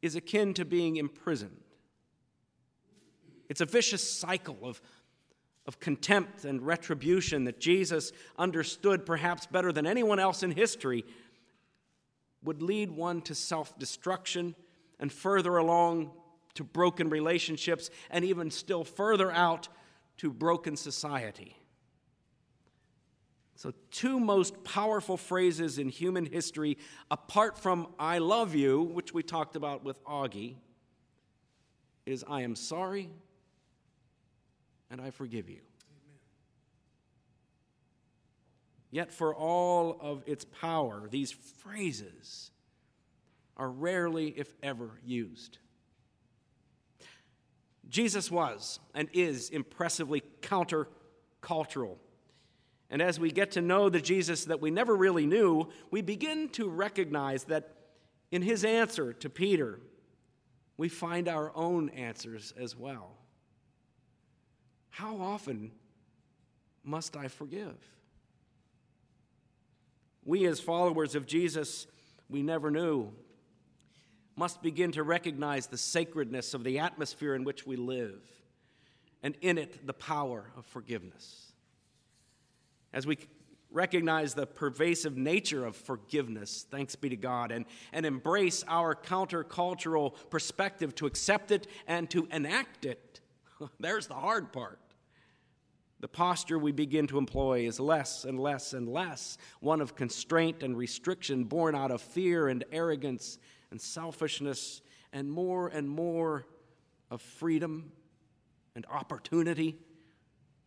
is 0.00 0.16
akin 0.16 0.54
to 0.54 0.64
being 0.64 0.96
imprisoned. 0.96 1.60
It's 3.48 3.60
a 3.60 3.66
vicious 3.66 4.08
cycle 4.08 4.58
of, 4.62 4.80
of 5.66 5.80
contempt 5.80 6.44
and 6.44 6.62
retribution 6.62 7.44
that 7.44 7.60
Jesus 7.60 8.12
understood 8.38 9.04
perhaps 9.04 9.46
better 9.46 9.72
than 9.72 9.86
anyone 9.86 10.18
else 10.18 10.42
in 10.42 10.50
history 10.50 11.04
would 12.44 12.62
lead 12.62 12.90
one 12.90 13.20
to 13.22 13.34
self 13.34 13.78
destruction 13.78 14.54
and 15.00 15.12
further 15.12 15.56
along 15.56 16.12
to 16.54 16.64
broken 16.64 17.10
relationships 17.10 17.90
and 18.10 18.24
even 18.24 18.50
still 18.50 18.84
further 18.84 19.32
out 19.32 19.68
to 20.18 20.30
broken 20.30 20.76
society. 20.76 21.56
So, 23.56 23.72
two 23.90 24.20
most 24.20 24.62
powerful 24.64 25.16
phrases 25.16 25.78
in 25.78 25.88
human 25.88 26.26
history, 26.26 26.76
apart 27.10 27.56
from 27.58 27.88
I 27.98 28.18
love 28.18 28.54
you, 28.54 28.82
which 28.82 29.14
we 29.14 29.22
talked 29.22 29.56
about 29.56 29.84
with 29.84 30.02
Augie, 30.04 30.56
is 32.04 32.24
I 32.28 32.42
am 32.42 32.56
sorry 32.56 33.10
and 34.90 35.00
I 35.00 35.10
forgive 35.10 35.48
you. 35.48 35.60
Amen. 35.60 36.18
Yet, 38.94 39.10
for 39.10 39.34
all 39.34 39.98
of 40.00 40.22
its 40.24 40.44
power, 40.44 41.08
these 41.10 41.32
phrases 41.32 42.52
are 43.56 43.68
rarely, 43.68 44.28
if 44.28 44.54
ever, 44.62 45.00
used. 45.04 45.58
Jesus 47.88 48.30
was 48.30 48.78
and 48.94 49.08
is 49.12 49.50
impressively 49.50 50.22
countercultural. 50.42 51.96
And 52.88 53.02
as 53.02 53.18
we 53.18 53.32
get 53.32 53.50
to 53.52 53.60
know 53.60 53.88
the 53.88 54.00
Jesus 54.00 54.44
that 54.44 54.60
we 54.60 54.70
never 54.70 54.94
really 54.94 55.26
knew, 55.26 55.70
we 55.90 56.00
begin 56.00 56.48
to 56.50 56.68
recognize 56.68 57.42
that 57.46 57.74
in 58.30 58.42
his 58.42 58.64
answer 58.64 59.12
to 59.14 59.28
Peter, 59.28 59.80
we 60.76 60.88
find 60.88 61.26
our 61.26 61.50
own 61.56 61.88
answers 61.88 62.54
as 62.56 62.76
well. 62.76 63.16
How 64.90 65.16
often 65.16 65.72
must 66.84 67.16
I 67.16 67.26
forgive? 67.26 67.74
We, 70.24 70.46
as 70.46 70.60
followers 70.60 71.14
of 71.14 71.26
Jesus, 71.26 71.86
we 72.28 72.42
never 72.42 72.70
knew, 72.70 73.12
must 74.36 74.62
begin 74.62 74.92
to 74.92 75.02
recognize 75.02 75.66
the 75.66 75.78
sacredness 75.78 76.54
of 76.54 76.64
the 76.64 76.78
atmosphere 76.78 77.34
in 77.34 77.44
which 77.44 77.66
we 77.66 77.76
live, 77.76 78.20
and 79.22 79.36
in 79.40 79.58
it, 79.58 79.86
the 79.86 79.92
power 79.92 80.50
of 80.56 80.64
forgiveness 80.66 81.44
as 82.94 83.06
we 83.06 83.18
recognize 83.70 84.34
the 84.34 84.46
pervasive 84.46 85.16
nature 85.16 85.66
of 85.66 85.74
forgiveness, 85.74 86.64
thanks 86.70 86.94
be 86.94 87.08
to 87.10 87.16
God, 87.16 87.50
and, 87.50 87.66
and 87.92 88.06
embrace 88.06 88.64
our 88.68 88.94
countercultural 88.94 90.14
perspective 90.30 90.94
to 90.94 91.06
accept 91.06 91.50
it 91.50 91.66
and 91.88 92.08
to 92.10 92.28
enact 92.30 92.86
it. 92.86 93.20
There's 93.80 94.06
the 94.06 94.14
hard 94.14 94.52
part. 94.52 94.78
The 96.04 96.08
posture 96.08 96.58
we 96.58 96.70
begin 96.70 97.06
to 97.06 97.16
employ 97.16 97.66
is 97.66 97.80
less 97.80 98.26
and 98.26 98.38
less 98.38 98.74
and 98.74 98.86
less 98.86 99.38
one 99.60 99.80
of 99.80 99.96
constraint 99.96 100.62
and 100.62 100.76
restriction 100.76 101.44
born 101.44 101.74
out 101.74 101.90
of 101.90 102.02
fear 102.02 102.48
and 102.48 102.62
arrogance 102.72 103.38
and 103.70 103.80
selfishness, 103.80 104.82
and 105.14 105.30
more 105.30 105.68
and 105.68 105.88
more 105.88 106.44
of 107.10 107.22
freedom 107.22 107.90
and 108.76 108.84
opportunity 108.90 109.78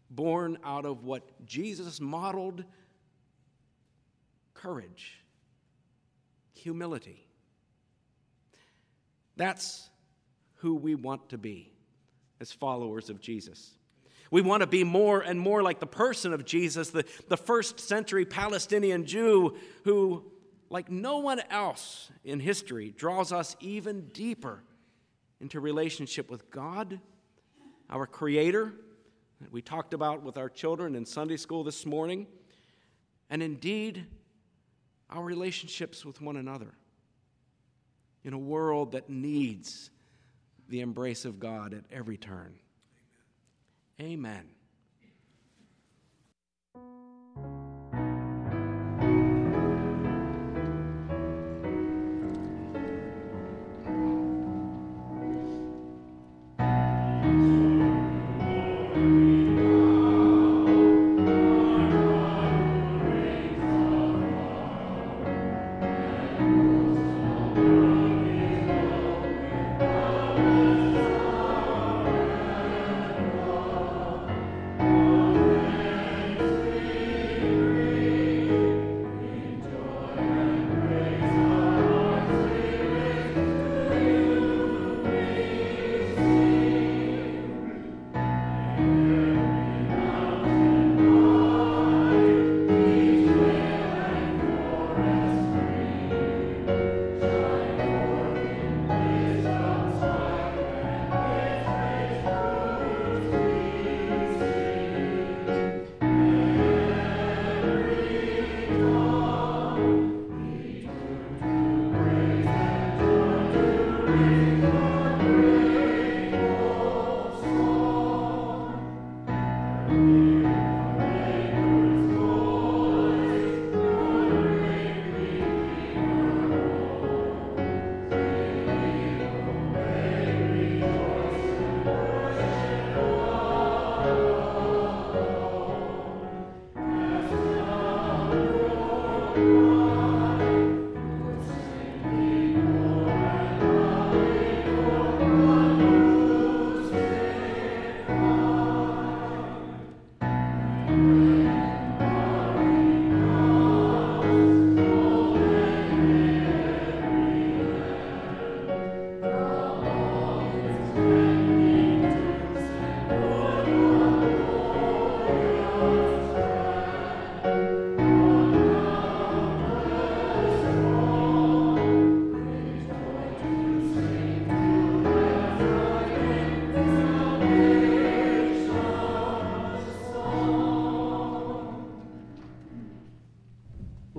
born 0.09 0.57
out 0.63 0.87
of 0.87 1.03
what 1.03 1.45
Jesus 1.45 2.01
modeled 2.01 2.63
courage, 4.55 5.23
humility. 6.55 7.27
That's 9.35 9.87
who 10.55 10.73
we 10.73 10.95
want 10.95 11.29
to 11.29 11.37
be 11.37 11.73
as 12.41 12.51
followers 12.51 13.11
of 13.11 13.21
Jesus. 13.21 13.76
We 14.31 14.41
want 14.41 14.61
to 14.61 14.67
be 14.67 14.83
more 14.83 15.21
and 15.21 15.39
more 15.39 15.63
like 15.63 15.79
the 15.79 15.87
person 15.87 16.33
of 16.33 16.45
Jesus, 16.45 16.89
the, 16.89 17.05
the 17.27 17.37
first 17.37 17.79
century 17.79 18.25
Palestinian 18.25 19.05
Jew 19.05 19.57
who, 19.83 20.31
like 20.69 20.91
no 20.91 21.19
one 21.19 21.41
else 21.49 22.11
in 22.23 22.39
history, 22.39 22.91
draws 22.91 23.31
us 23.31 23.55
even 23.59 24.07
deeper 24.09 24.63
into 25.39 25.59
relationship 25.59 26.29
with 26.29 26.49
God, 26.49 26.99
our 27.89 28.05
Creator, 28.05 28.73
that 29.41 29.51
we 29.51 29.61
talked 29.61 29.93
about 29.93 30.23
with 30.23 30.37
our 30.37 30.49
children 30.49 30.95
in 30.95 31.05
Sunday 31.05 31.37
school 31.37 31.63
this 31.63 31.85
morning, 31.85 32.27
and 33.29 33.43
indeed 33.43 34.05
our 35.09 35.23
relationships 35.23 36.03
with 36.03 36.21
one 36.21 36.37
another 36.37 36.73
in 38.23 38.33
a 38.33 38.37
world 38.37 38.91
that 38.91 39.09
needs 39.09 39.89
the 40.69 40.81
embrace 40.81 41.23
of 41.23 41.39
God 41.39 41.73
at 41.73 41.85
every 41.91 42.17
turn. 42.17 42.55
Amen. 43.99 44.56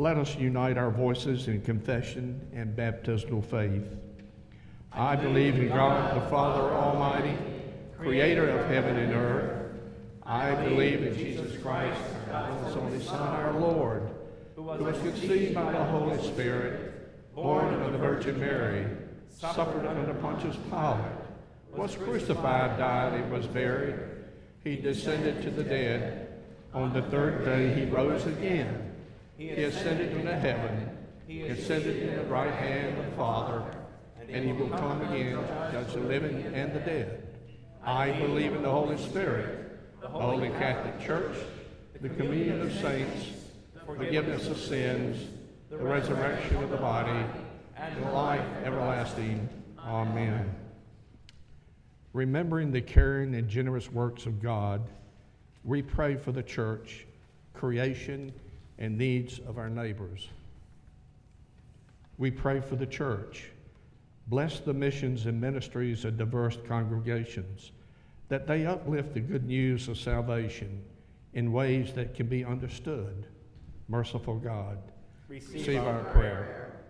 Let 0.08 0.16
us 0.16 0.36
unite 0.36 0.78
our 0.78 0.90
voices 0.90 1.48
in 1.48 1.60
confession 1.60 2.40
and 2.54 2.74
baptismal 2.74 3.42
faith. 3.42 3.84
I 4.90 5.14
believe 5.14 5.56
in 5.56 5.68
God 5.68 6.16
the 6.16 6.26
Father 6.30 6.62
Almighty, 6.62 7.36
creator 7.98 8.48
of 8.48 8.70
heaven 8.70 8.96
and 8.96 9.12
earth. 9.12 9.70
I 10.22 10.54
believe 10.64 11.02
in 11.02 11.14
Jesus 11.14 11.60
Christ, 11.60 12.00
God's 12.30 12.74
only 12.74 13.04
Son, 13.04 13.20
our 13.20 13.52
Lord, 13.52 14.08
who 14.56 14.62
was 14.62 14.96
conceived 15.00 15.54
by 15.54 15.72
the 15.72 15.84
Holy 15.84 16.16
Spirit, 16.22 17.34
born 17.34 17.74
of 17.82 17.92
the 17.92 17.98
Virgin 17.98 18.40
Mary, 18.40 18.86
suffered 19.28 19.84
under 19.84 20.14
Pontius 20.14 20.56
Pilate, 20.70 21.04
was 21.76 21.94
crucified, 21.96 22.78
died, 22.78 23.12
and 23.12 23.30
was 23.30 23.46
buried. 23.46 23.96
He 24.64 24.76
descended 24.76 25.42
to 25.42 25.50
the 25.50 25.64
dead. 25.64 26.28
On 26.72 26.94
the 26.94 27.02
third 27.02 27.44
day 27.44 27.74
he 27.74 27.84
rose 27.90 28.24
again. 28.24 28.87
He 29.38 29.50
ascended 29.50 30.12
into 30.12 30.34
heaven. 30.34 30.90
He 31.28 31.42
ascended 31.42 31.96
in 31.96 32.16
the 32.16 32.24
right 32.24 32.52
hand 32.52 32.98
of 32.98 33.04
the 33.06 33.12
Father, 33.12 33.64
and 34.28 34.44
he 34.44 34.52
will 34.52 34.68
come 34.68 35.00
again 35.02 35.36
to 35.36 35.68
judge 35.72 35.92
the 35.94 36.00
living 36.00 36.42
and 36.54 36.74
the 36.74 36.80
dead. 36.80 37.22
I 37.84 38.10
believe 38.10 38.52
in 38.52 38.62
the 38.62 38.70
Holy 38.70 38.98
Spirit, 38.98 40.00
the 40.00 40.08
Holy 40.08 40.48
Catholic 40.50 41.00
Church, 41.00 41.36
the 42.00 42.08
communion 42.08 42.62
of 42.62 42.72
saints, 42.80 43.28
the 43.74 43.80
forgiveness 43.80 44.48
of 44.48 44.58
sins, 44.58 45.24
the 45.70 45.78
resurrection 45.78 46.56
of 46.56 46.70
the 46.70 46.76
body, 46.76 47.24
and 47.76 48.12
life 48.12 48.44
everlasting. 48.64 49.48
Amen. 49.78 50.52
Remembering 52.12 52.72
the 52.72 52.80
caring 52.80 53.36
and 53.36 53.48
generous 53.48 53.92
works 53.92 54.26
of 54.26 54.42
God, 54.42 54.82
we 55.62 55.80
pray 55.80 56.16
for 56.16 56.32
the 56.32 56.42
church, 56.42 57.06
creation, 57.54 58.32
and 58.78 58.96
needs 58.96 59.40
of 59.40 59.58
our 59.58 59.68
neighbors. 59.68 60.28
We 62.16 62.30
pray 62.30 62.60
for 62.60 62.76
the 62.76 62.86
church. 62.86 63.50
Bless 64.26 64.60
the 64.60 64.74
missions 64.74 65.26
and 65.26 65.40
ministries 65.40 66.04
of 66.04 66.18
diverse 66.18 66.58
congregations, 66.66 67.72
that 68.28 68.46
they 68.46 68.66
uplift 68.66 69.14
the 69.14 69.20
good 69.20 69.46
news 69.46 69.88
of 69.88 69.98
salvation 69.98 70.82
in 71.34 71.52
ways 71.52 71.92
that 71.94 72.14
can 72.14 72.26
be 72.26 72.44
understood. 72.44 73.26
Merciful 73.88 74.36
God, 74.36 74.78
receive, 75.28 75.54
receive 75.54 75.82
our, 75.82 76.04
prayer. 76.04 76.12
prayer. 76.12 76.80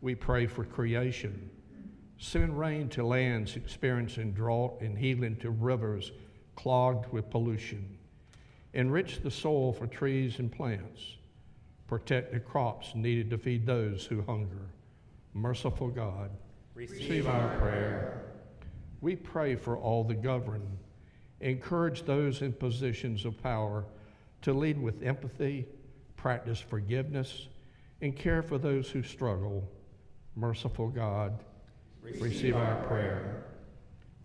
We 0.00 0.14
pray 0.14 0.46
for 0.46 0.64
creation. 0.64 1.50
Send 2.18 2.58
rain 2.58 2.88
to 2.90 3.04
lands 3.04 3.56
experiencing 3.56 4.32
drought 4.32 4.80
and 4.80 4.98
healing 4.98 5.36
to 5.36 5.50
rivers 5.50 6.12
clogged 6.56 7.12
with 7.12 7.30
pollution. 7.30 7.98
Enrich 8.74 9.22
the 9.22 9.30
soil 9.30 9.72
for 9.72 9.86
trees 9.86 10.40
and 10.40 10.50
plants. 10.50 11.16
Protect 11.86 12.32
the 12.32 12.40
crops 12.40 12.92
needed 12.96 13.30
to 13.30 13.38
feed 13.38 13.64
those 13.64 14.04
who 14.04 14.20
hunger. 14.22 14.68
Merciful 15.32 15.88
God, 15.88 16.30
receive, 16.74 16.98
receive 16.98 17.26
our 17.28 17.56
prayer. 17.58 18.22
We 19.00 19.14
pray 19.14 19.54
for 19.54 19.76
all 19.76 20.02
the 20.02 20.14
governed. 20.14 20.78
Encourage 21.40 22.02
those 22.02 22.42
in 22.42 22.52
positions 22.52 23.24
of 23.24 23.40
power 23.40 23.84
to 24.42 24.52
lead 24.52 24.80
with 24.80 25.02
empathy, 25.02 25.66
practice 26.16 26.58
forgiveness, 26.58 27.48
and 28.00 28.16
care 28.16 28.42
for 28.42 28.58
those 28.58 28.90
who 28.90 29.02
struggle. 29.02 29.68
Merciful 30.34 30.88
God, 30.88 31.44
receive, 32.02 32.22
receive 32.22 32.56
our 32.56 32.82
prayer. 32.86 33.44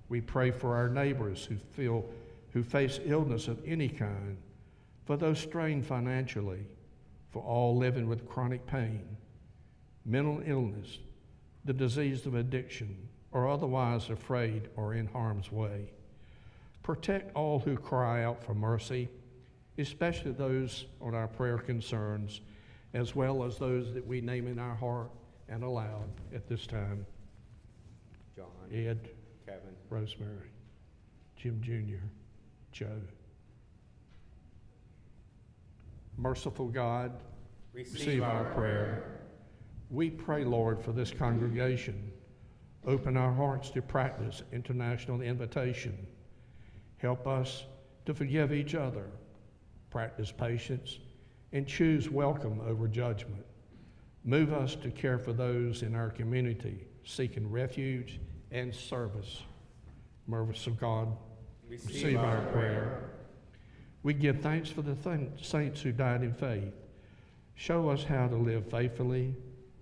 We 0.08 0.22
pray 0.22 0.50
for 0.50 0.76
our 0.76 0.90
neighbors 0.90 1.46
who 1.46 1.56
feel 1.56 2.06
who 2.54 2.64
face 2.64 3.00
illness 3.06 3.48
of 3.48 3.62
any 3.66 3.90
kind, 3.90 4.38
for 5.06 5.18
those 5.18 5.40
strained 5.40 5.86
financially, 5.86 6.66
for 7.32 7.44
all 7.44 7.78
living 7.78 8.08
with 8.08 8.28
chronic 8.28 8.66
pain, 8.66 9.18
mental 10.06 10.42
illness, 10.46 11.00
the 11.66 11.74
disease 11.74 12.26
of 12.26 12.36
addiction, 12.36 12.96
or 13.32 13.48
otherwise 13.48 14.10
afraid 14.10 14.70
or 14.76 14.94
in 14.94 15.06
harm's 15.06 15.52
way. 15.52 15.92
Protect 16.82 17.36
all 17.36 17.60
who 17.60 17.78
cry 17.78 18.24
out 18.24 18.44
for 18.44 18.56
mercy, 18.56 19.08
especially 19.78 20.32
those 20.32 20.86
on 21.02 21.14
our 21.14 21.28
prayer 21.28 21.60
concerns, 21.60 22.42
as 22.94 23.16
well 23.16 23.44
as 23.44 23.58
those 23.58 23.94
that 23.94 24.06
we 24.06 24.22
name 24.22 24.48
in 24.48 24.58
our 24.58 24.76
heart 24.76 25.12
and 25.48 25.64
aloud 25.64 26.10
at 26.34 26.48
this 26.48 26.66
time. 26.66 27.06
John, 28.36 28.48
Ed, 28.74 29.10
Kevin, 29.46 29.76
Rosemary, 29.90 30.50
Jim 31.36 31.60
Jr., 31.62 32.06
Joe. 32.72 33.02
Merciful 36.18 36.68
God, 36.68 37.12
receive 37.74 38.24
our 38.24 38.46
prayer. 38.54 39.22
We 39.90 40.10
pray, 40.10 40.44
Lord, 40.44 40.82
for 40.82 40.92
this 40.92 41.12
congregation. 41.12 42.12
Open 42.86 43.18
our 43.18 43.34
hearts 43.34 43.70
to 43.72 43.82
practice 43.82 44.44
international 44.52 45.22
invitation. 45.22 46.08
Help 46.98 47.28
us 47.28 47.66
to 48.06 48.14
forgive 48.14 48.52
each 48.52 48.76
other, 48.76 49.06
practice 49.90 50.32
patience, 50.32 51.00
and 51.54 51.68
choose 51.68 52.10
welcome 52.10 52.60
over 52.68 52.88
judgment. 52.88 53.46
Move 54.24 54.54
us 54.54 54.76
to 54.76 54.92
care 54.92 55.18
for 55.18 55.34
those 55.34 55.82
in 55.82 55.96
our 55.96 56.10
community 56.10 56.86
seeking 57.04 57.50
refuge 57.50 58.20
and 58.52 58.74
service. 58.74 59.44
Merciful 60.28 60.74
God, 60.74 61.18
receive, 61.70 62.18
our 62.18 62.42
prayer. 62.48 63.12
We 64.04 64.14
give 64.14 64.42
thanks 64.42 64.70
for 64.70 64.82
the 64.82 64.96
th- 64.96 65.46
saints 65.46 65.82
who 65.82 65.92
died 65.92 66.24
in 66.24 66.34
faith. 66.34 66.74
Show 67.56 67.90
us 67.90 68.04
how 68.04 68.28
to 68.28 68.36
live 68.36 68.70
faithfully, 68.70 69.36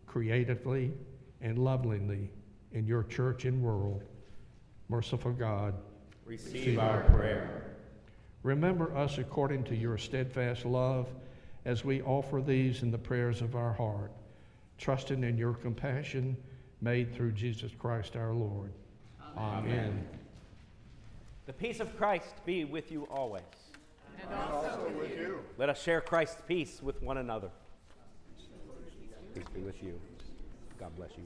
creatively, 0.05 0.91
and 1.41 1.59
lovingly 1.59 2.31
in 2.71 2.88
your 2.88 3.03
church 3.03 3.45
and 3.45 3.61
world. 3.61 4.03
Merciful 4.89 5.31
God, 5.33 5.75
receive 6.25 6.79
our 6.79 7.01
prayer. 7.01 7.75
remember 8.43 8.95
us 8.95 9.17
according 9.17 9.63
to 9.65 9.75
your 9.75 9.97
steadfast 9.97 10.65
love 10.65 11.07
as 11.65 11.83
we 11.83 12.01
offer 12.01 12.41
these 12.41 12.81
in 12.81 12.91
the 12.91 12.97
prayers 12.97 13.41
of 13.41 13.55
our 13.55 13.73
heart, 13.73 14.11
trusting 14.77 15.23
in 15.23 15.38
your 15.38 15.53
compassion 15.53 16.38
made 16.81 17.13
through 17.13 17.33
Jesus 17.33 17.71
Christ 17.77 18.15
our 18.15 18.33
Lord. 18.33 18.71
Amen. 19.38 20.07
The 21.48 21.54
peace 21.54 21.80
of 21.80 21.95
Christ 21.98 22.45
be 22.45 22.66
with 22.66 22.91
you 22.91 23.08
always. 23.10 23.41
And 24.22 24.34
also 24.52 24.91
with 25.00 25.18
you. 25.18 25.39
Let 25.58 25.70
us 25.70 25.82
share 25.82 26.02
Christ's 26.02 26.41
peace 26.45 26.82
with 26.84 27.02
one 27.02 27.20
another. 27.20 27.50
Peace 29.34 29.45
be 29.56 29.62
with 29.62 29.82
you. 29.82 29.98
God 30.78 30.93
bless 30.98 31.12
you. 31.18 31.24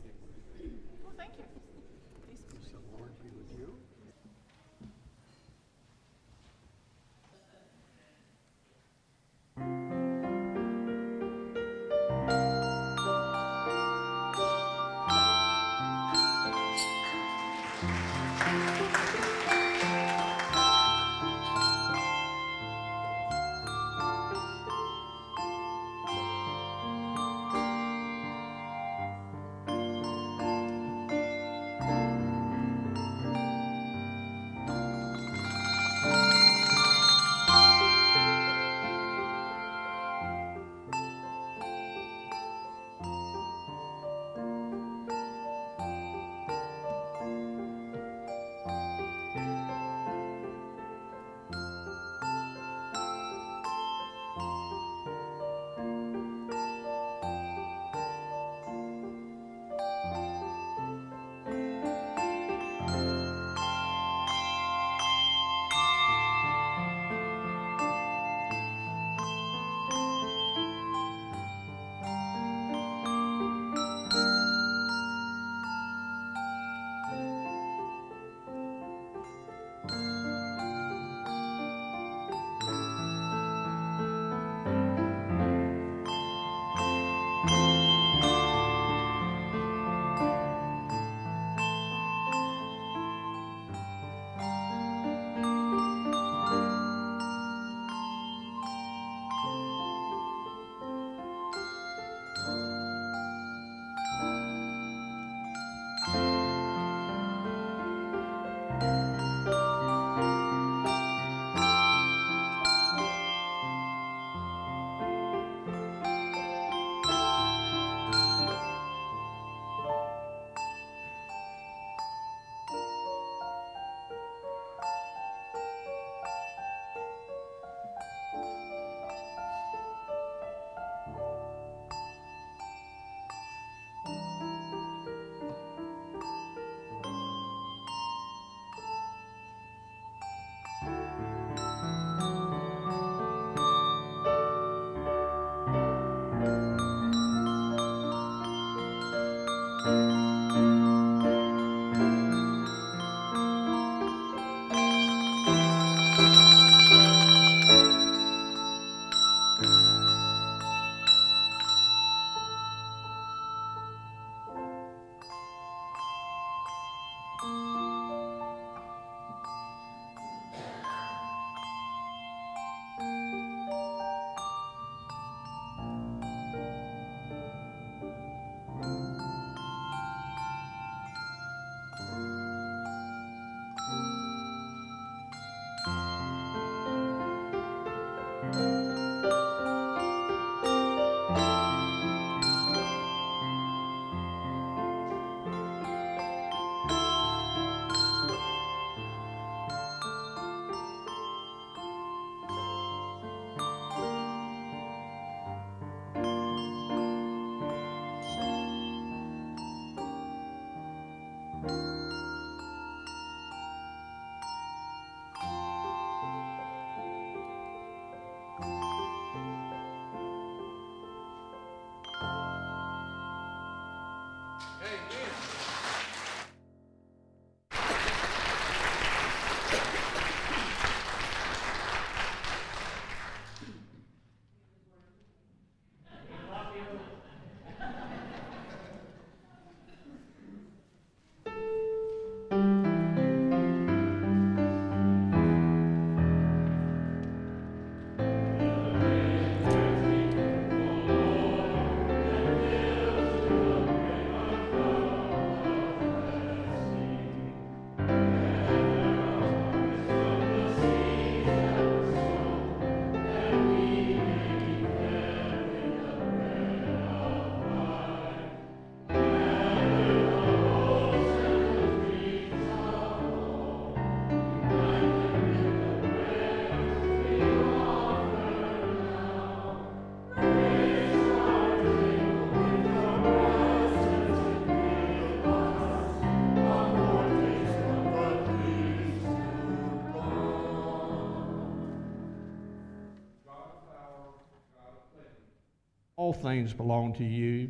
All 296.32 296.42
things 296.42 296.72
belong 296.72 297.14
to 297.14 297.26
you. 297.26 297.70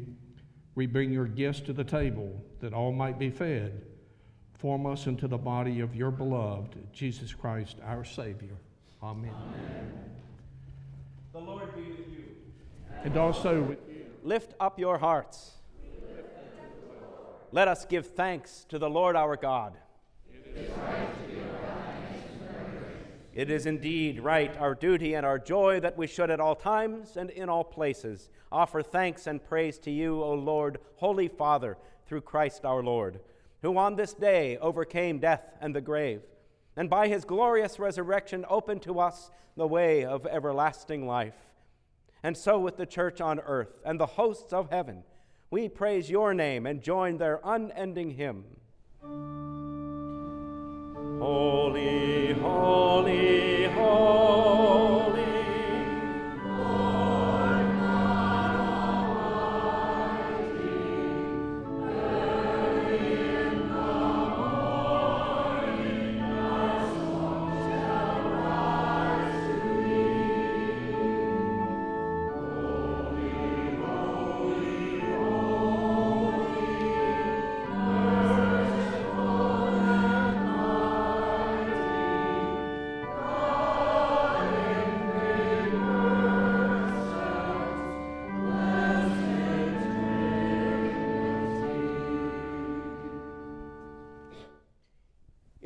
We 0.76 0.86
bring 0.86 1.12
your 1.12 1.26
gifts 1.26 1.62
to 1.62 1.74
the 1.74 1.84
table 1.84 2.44
that 2.60 2.74
all 2.74 2.92
might 2.92 3.18
be 3.18 3.32
fed. 3.32 3.82
Form 4.54 4.86
us 4.86 5.08
into 5.08 5.28
the 5.28 5.38
body 5.38 5.80
of 5.80 5.96
your 5.96 6.12
beloved, 6.12 6.78
Jesus 6.94 7.34
Christ, 7.34 7.78
our 7.84 8.06
Savior. 8.06 8.56
Amen. 9.02 9.32
Amen. 9.34 9.94
The 11.34 11.40
Lord 11.40 11.76
be 11.76 11.82
with 11.82 12.08
you. 12.12 12.24
And 13.04 13.18
also 13.18 13.64
with 13.64 13.80
you. 13.90 14.06
Lift 14.22 14.54
up 14.60 14.78
your 14.78 15.00
hearts. 15.00 15.54
Let 17.52 17.68
us 17.68 17.86
give 17.86 18.06
thanks 18.12 18.68
to 18.70 18.78
the 18.78 18.90
Lord 18.90 19.16
our 19.16 19.36
God. 19.38 19.74
It 20.32 20.56
is 20.56 21.31
indeed 23.66 24.20
right, 24.20 24.56
our 24.58 24.76
duty 24.76 25.14
and 25.14 25.26
our 25.26 25.40
joy, 25.40 25.80
that 25.80 25.98
we 25.98 26.08
should 26.08 26.30
at 26.30 26.40
all 26.40 26.56
times 26.56 27.16
and 27.18 27.30
in 27.30 27.50
all 27.50 27.64
places 27.64 28.30
offer 28.52 28.82
thanks 28.82 29.28
and 29.28 29.44
praise 29.44 29.80
to 29.80 29.92
you, 29.92 30.22
O 30.22 30.34
Lord, 30.34 30.80
Holy 30.98 31.28
Father, 31.28 31.78
through 32.06 32.22
Christ 32.22 32.66
our 32.66 32.84
Lord, 32.84 33.22
who 33.62 33.78
on 33.78 33.96
this 33.96 34.14
day 34.14 34.58
overcame 34.58 35.20
death 35.20 35.44
and 35.62 35.74
the 35.74 35.82
grave, 35.82 36.22
and 36.76 36.90
by 36.90 37.08
his 37.08 37.24
glorious 37.24 37.80
resurrection 37.80 38.46
opened 38.50 38.82
to 38.84 39.00
us 39.00 39.32
the 39.56 39.68
way 39.68 40.04
of 40.04 40.26
everlasting 40.26 41.08
life. 41.08 41.36
And 42.24 42.38
so, 42.38 42.60
with 42.60 42.78
the 42.78 42.86
church 42.86 43.20
on 43.20 43.40
earth 43.40 43.80
and 43.86 44.00
the 44.00 44.06
hosts 44.06 44.54
of 44.54 44.70
heaven, 44.70 45.04
we 45.50 45.70
praise 45.70 46.10
your 46.10 46.34
name 46.34 46.66
and 46.66 46.82
join 46.82 47.18
their 47.18 47.40
unending 47.44 48.12
hymn. 48.12 48.46
Holy, 51.22 52.34
holy, 52.34 53.66
holy. 53.66 54.51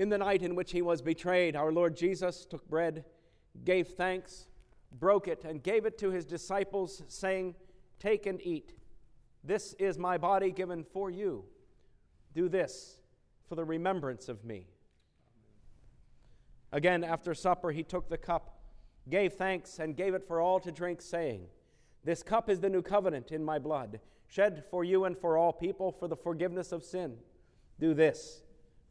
In 0.06 0.10
the 0.10 0.20
night 0.20 0.44
in 0.44 0.54
which 0.54 0.72
he 0.72 0.84
was 0.84 1.02
betrayed, 1.02 1.56
our 1.56 1.72
Lord 1.72 1.98
Jesus 1.98 2.46
took 2.46 2.70
bread, 2.70 3.06
gave 3.64 3.88
thanks, 3.88 4.46
broke 4.92 5.28
it, 5.28 5.44
and 5.44 5.64
gave 5.64 5.88
it 5.88 5.98
to 5.98 6.12
his 6.12 6.28
disciples, 6.28 7.02
saying, 7.08 7.56
Take 7.98 8.28
and 8.28 8.40
eat. 8.46 8.76
This 9.44 9.74
is 9.80 9.98
my 9.98 10.20
body 10.20 10.52
given 10.52 10.84
for 10.84 11.10
you. 11.10 11.46
Do 12.36 12.48
this 12.48 13.00
for 13.50 13.56
the 13.56 13.66
remembrance 13.66 14.30
of 14.30 14.46
me. 14.46 14.68
Again, 16.72 17.04
after 17.04 17.34
supper, 17.34 17.72
he 17.72 17.82
took 17.82 18.08
the 18.08 18.16
cup, 18.16 18.60
gave 19.10 19.34
thanks, 19.34 19.80
and 19.80 19.98
gave 19.98 20.14
it 20.14 20.28
for 20.28 20.40
all 20.40 20.60
to 20.60 20.72
drink, 20.72 21.02
saying, 21.02 21.48
This 22.04 22.22
cup 22.22 22.48
is 22.48 22.60
the 22.60 22.70
new 22.70 22.84
covenant 22.84 23.32
in 23.32 23.44
my 23.44 23.58
blood, 23.58 24.00
shed 24.28 24.66
for 24.70 24.84
you 24.84 25.06
and 25.06 25.18
for 25.18 25.36
all 25.36 25.52
people 25.52 25.92
for 25.92 26.08
the 26.08 26.16
forgiveness 26.16 26.72
of 26.72 26.84
sin. 26.84 27.18
Do 27.80 27.96
this 27.96 28.44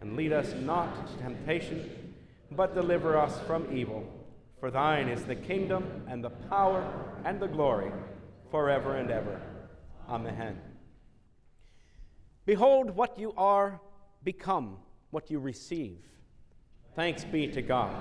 and 0.00 0.16
lead 0.16 0.32
us 0.32 0.54
not 0.54 0.96
into 0.98 1.22
temptation, 1.22 2.14
but 2.50 2.74
deliver 2.74 3.16
us 3.16 3.38
from 3.46 3.76
evil. 3.76 4.04
For 4.58 4.70
thine 4.70 5.08
is 5.08 5.24
the 5.24 5.36
kingdom, 5.36 6.04
and 6.08 6.22
the 6.22 6.30
power, 6.30 6.84
and 7.24 7.40
the 7.40 7.48
glory, 7.48 7.90
forever 8.50 8.96
and 8.96 9.10
ever. 9.10 9.40
Amen. 10.08 10.58
Behold 12.44 12.90
what 12.90 13.18
you 13.18 13.32
are, 13.36 13.80
become 14.24 14.78
what 15.10 15.30
you 15.30 15.38
receive. 15.38 15.98
Thanks 16.94 17.24
be 17.24 17.46
to 17.48 17.62
God. 17.62 17.94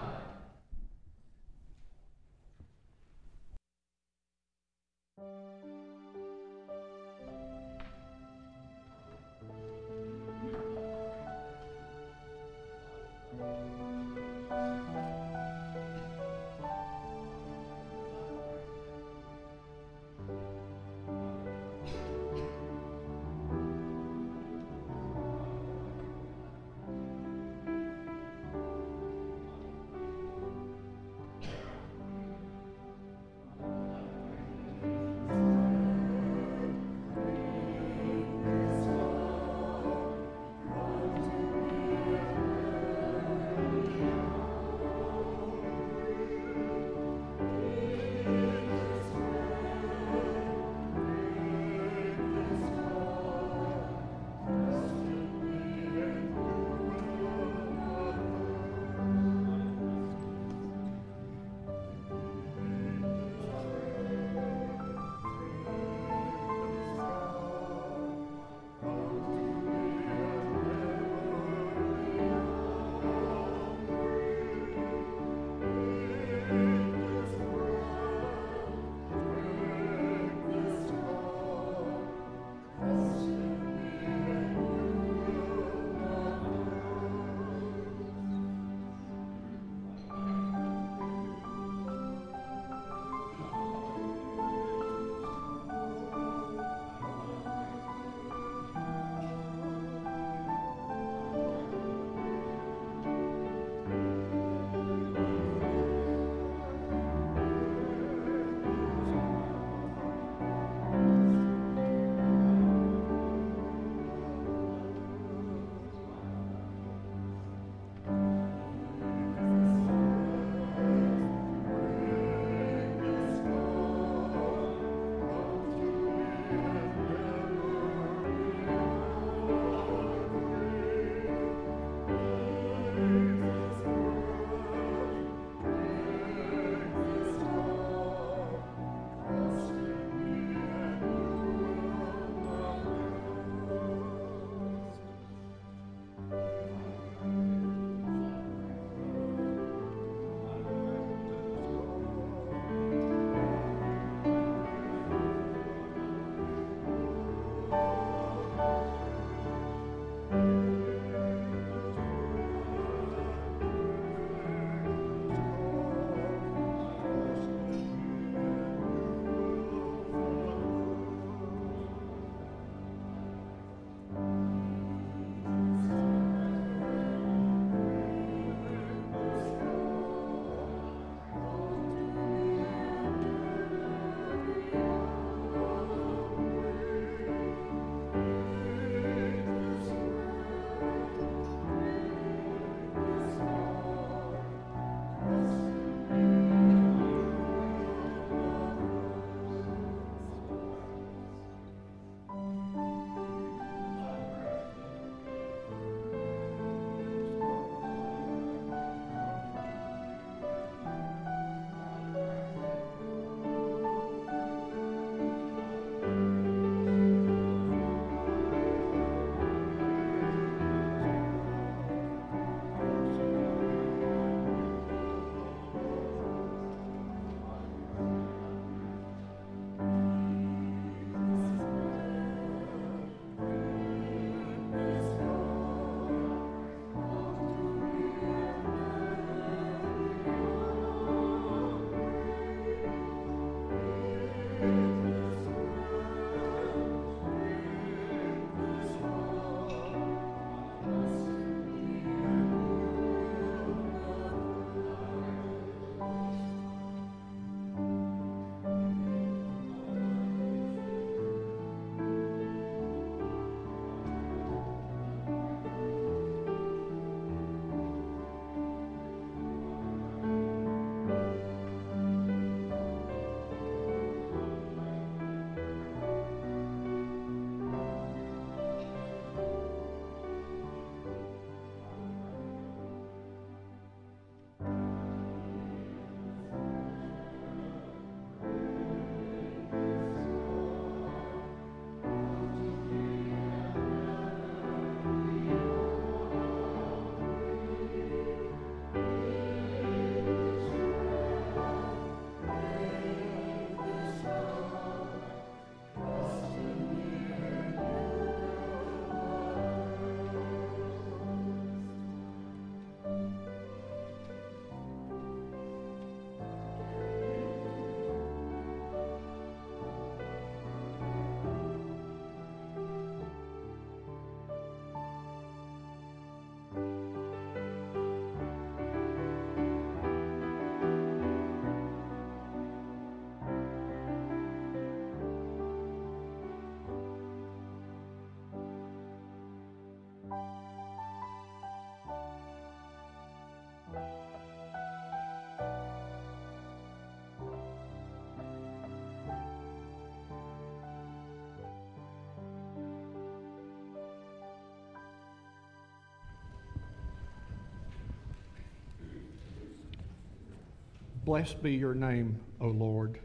Blessed 361.30 361.62
be 361.62 361.74
your 361.74 361.94
name, 361.94 362.40
O 362.60 362.70
Lord, 362.70 363.20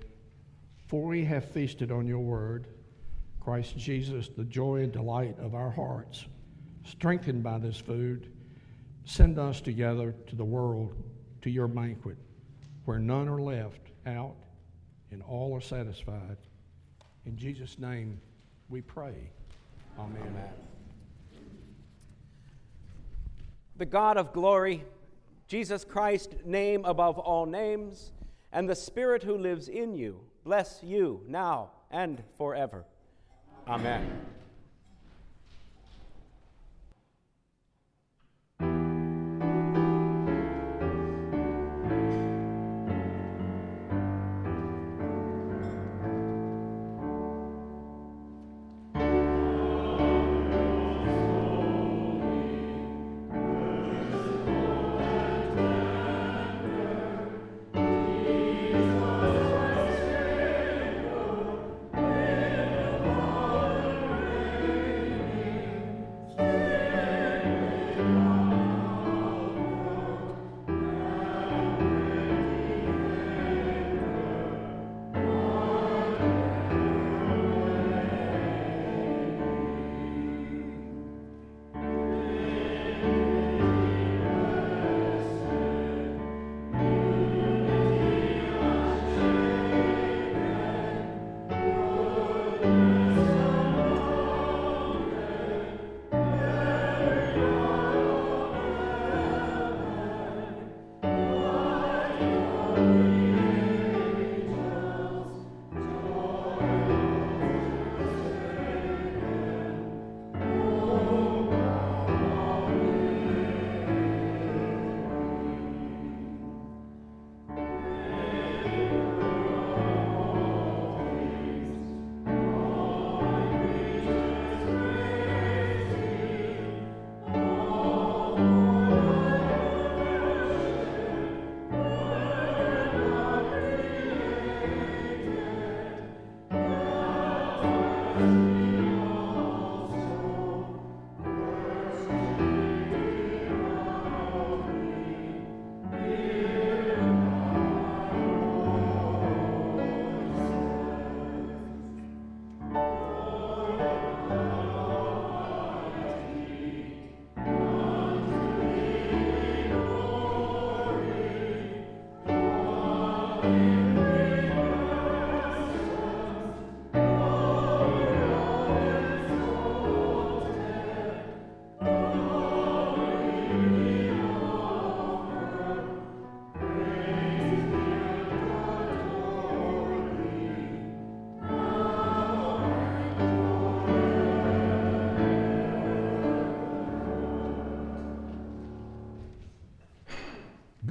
for 0.88 1.06
we 1.06 1.24
have 1.24 1.42
feasted 1.52 1.90
on 1.90 2.06
your 2.06 2.18
word. 2.18 2.66
Christ 3.40 3.78
Jesus, 3.78 4.28
the 4.28 4.44
joy 4.44 4.82
and 4.82 4.92
delight 4.92 5.38
of 5.38 5.54
our 5.54 5.70
hearts, 5.70 6.26
strengthened 6.84 7.42
by 7.42 7.56
this 7.56 7.78
food, 7.78 8.30
send 9.06 9.38
us 9.38 9.62
together 9.62 10.14
to 10.26 10.36
the 10.36 10.44
world, 10.44 10.94
to 11.40 11.48
your 11.48 11.66
banquet, 11.66 12.18
where 12.84 12.98
none 12.98 13.26
are 13.26 13.40
left 13.40 13.80
out 14.04 14.36
and 15.10 15.22
all 15.22 15.54
are 15.56 15.62
satisfied. 15.62 16.36
In 17.24 17.38
Jesus' 17.38 17.78
name 17.78 18.20
we 18.68 18.82
pray. 18.82 19.30
Amen. 19.98 20.20
Amen. 20.20 20.52
The 23.78 23.86
God 23.86 24.18
of 24.18 24.34
glory, 24.34 24.84
Jesus 25.46 25.84
Christ, 25.84 26.36
name 26.44 26.84
above 26.84 27.18
all 27.18 27.46
names, 27.46 28.12
and 28.52 28.68
the 28.68 28.74
Spirit 28.74 29.22
who 29.22 29.36
lives 29.36 29.68
in 29.68 29.94
you, 29.94 30.20
bless 30.44 30.80
you 30.82 31.22
now 31.28 31.70
and 31.90 32.22
forever. 32.36 32.84
Amen. 33.68 34.33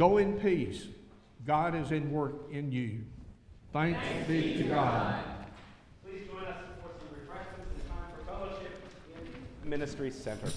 Go 0.04 0.18
in 0.18 0.34
peace. 0.34 0.88
God 1.48 1.74
is 1.76 1.94
in 1.94 2.12
work 2.12 2.34
in 2.52 2.74
you. 2.74 3.06
Thanks, 3.72 3.98
Thanks 4.02 4.28
be 4.28 4.58
to 4.58 4.64
God. 4.64 5.24
Please 6.04 6.28
join 6.28 6.44
us 6.44 6.58
for 6.82 6.90
some 7.00 7.08
refreshments 7.18 7.72
and 7.74 7.88
time 7.88 8.12
for 8.18 8.26
fellowship 8.26 8.82
in 9.64 9.70
Ministry 9.70 10.12
Center. 10.12 10.52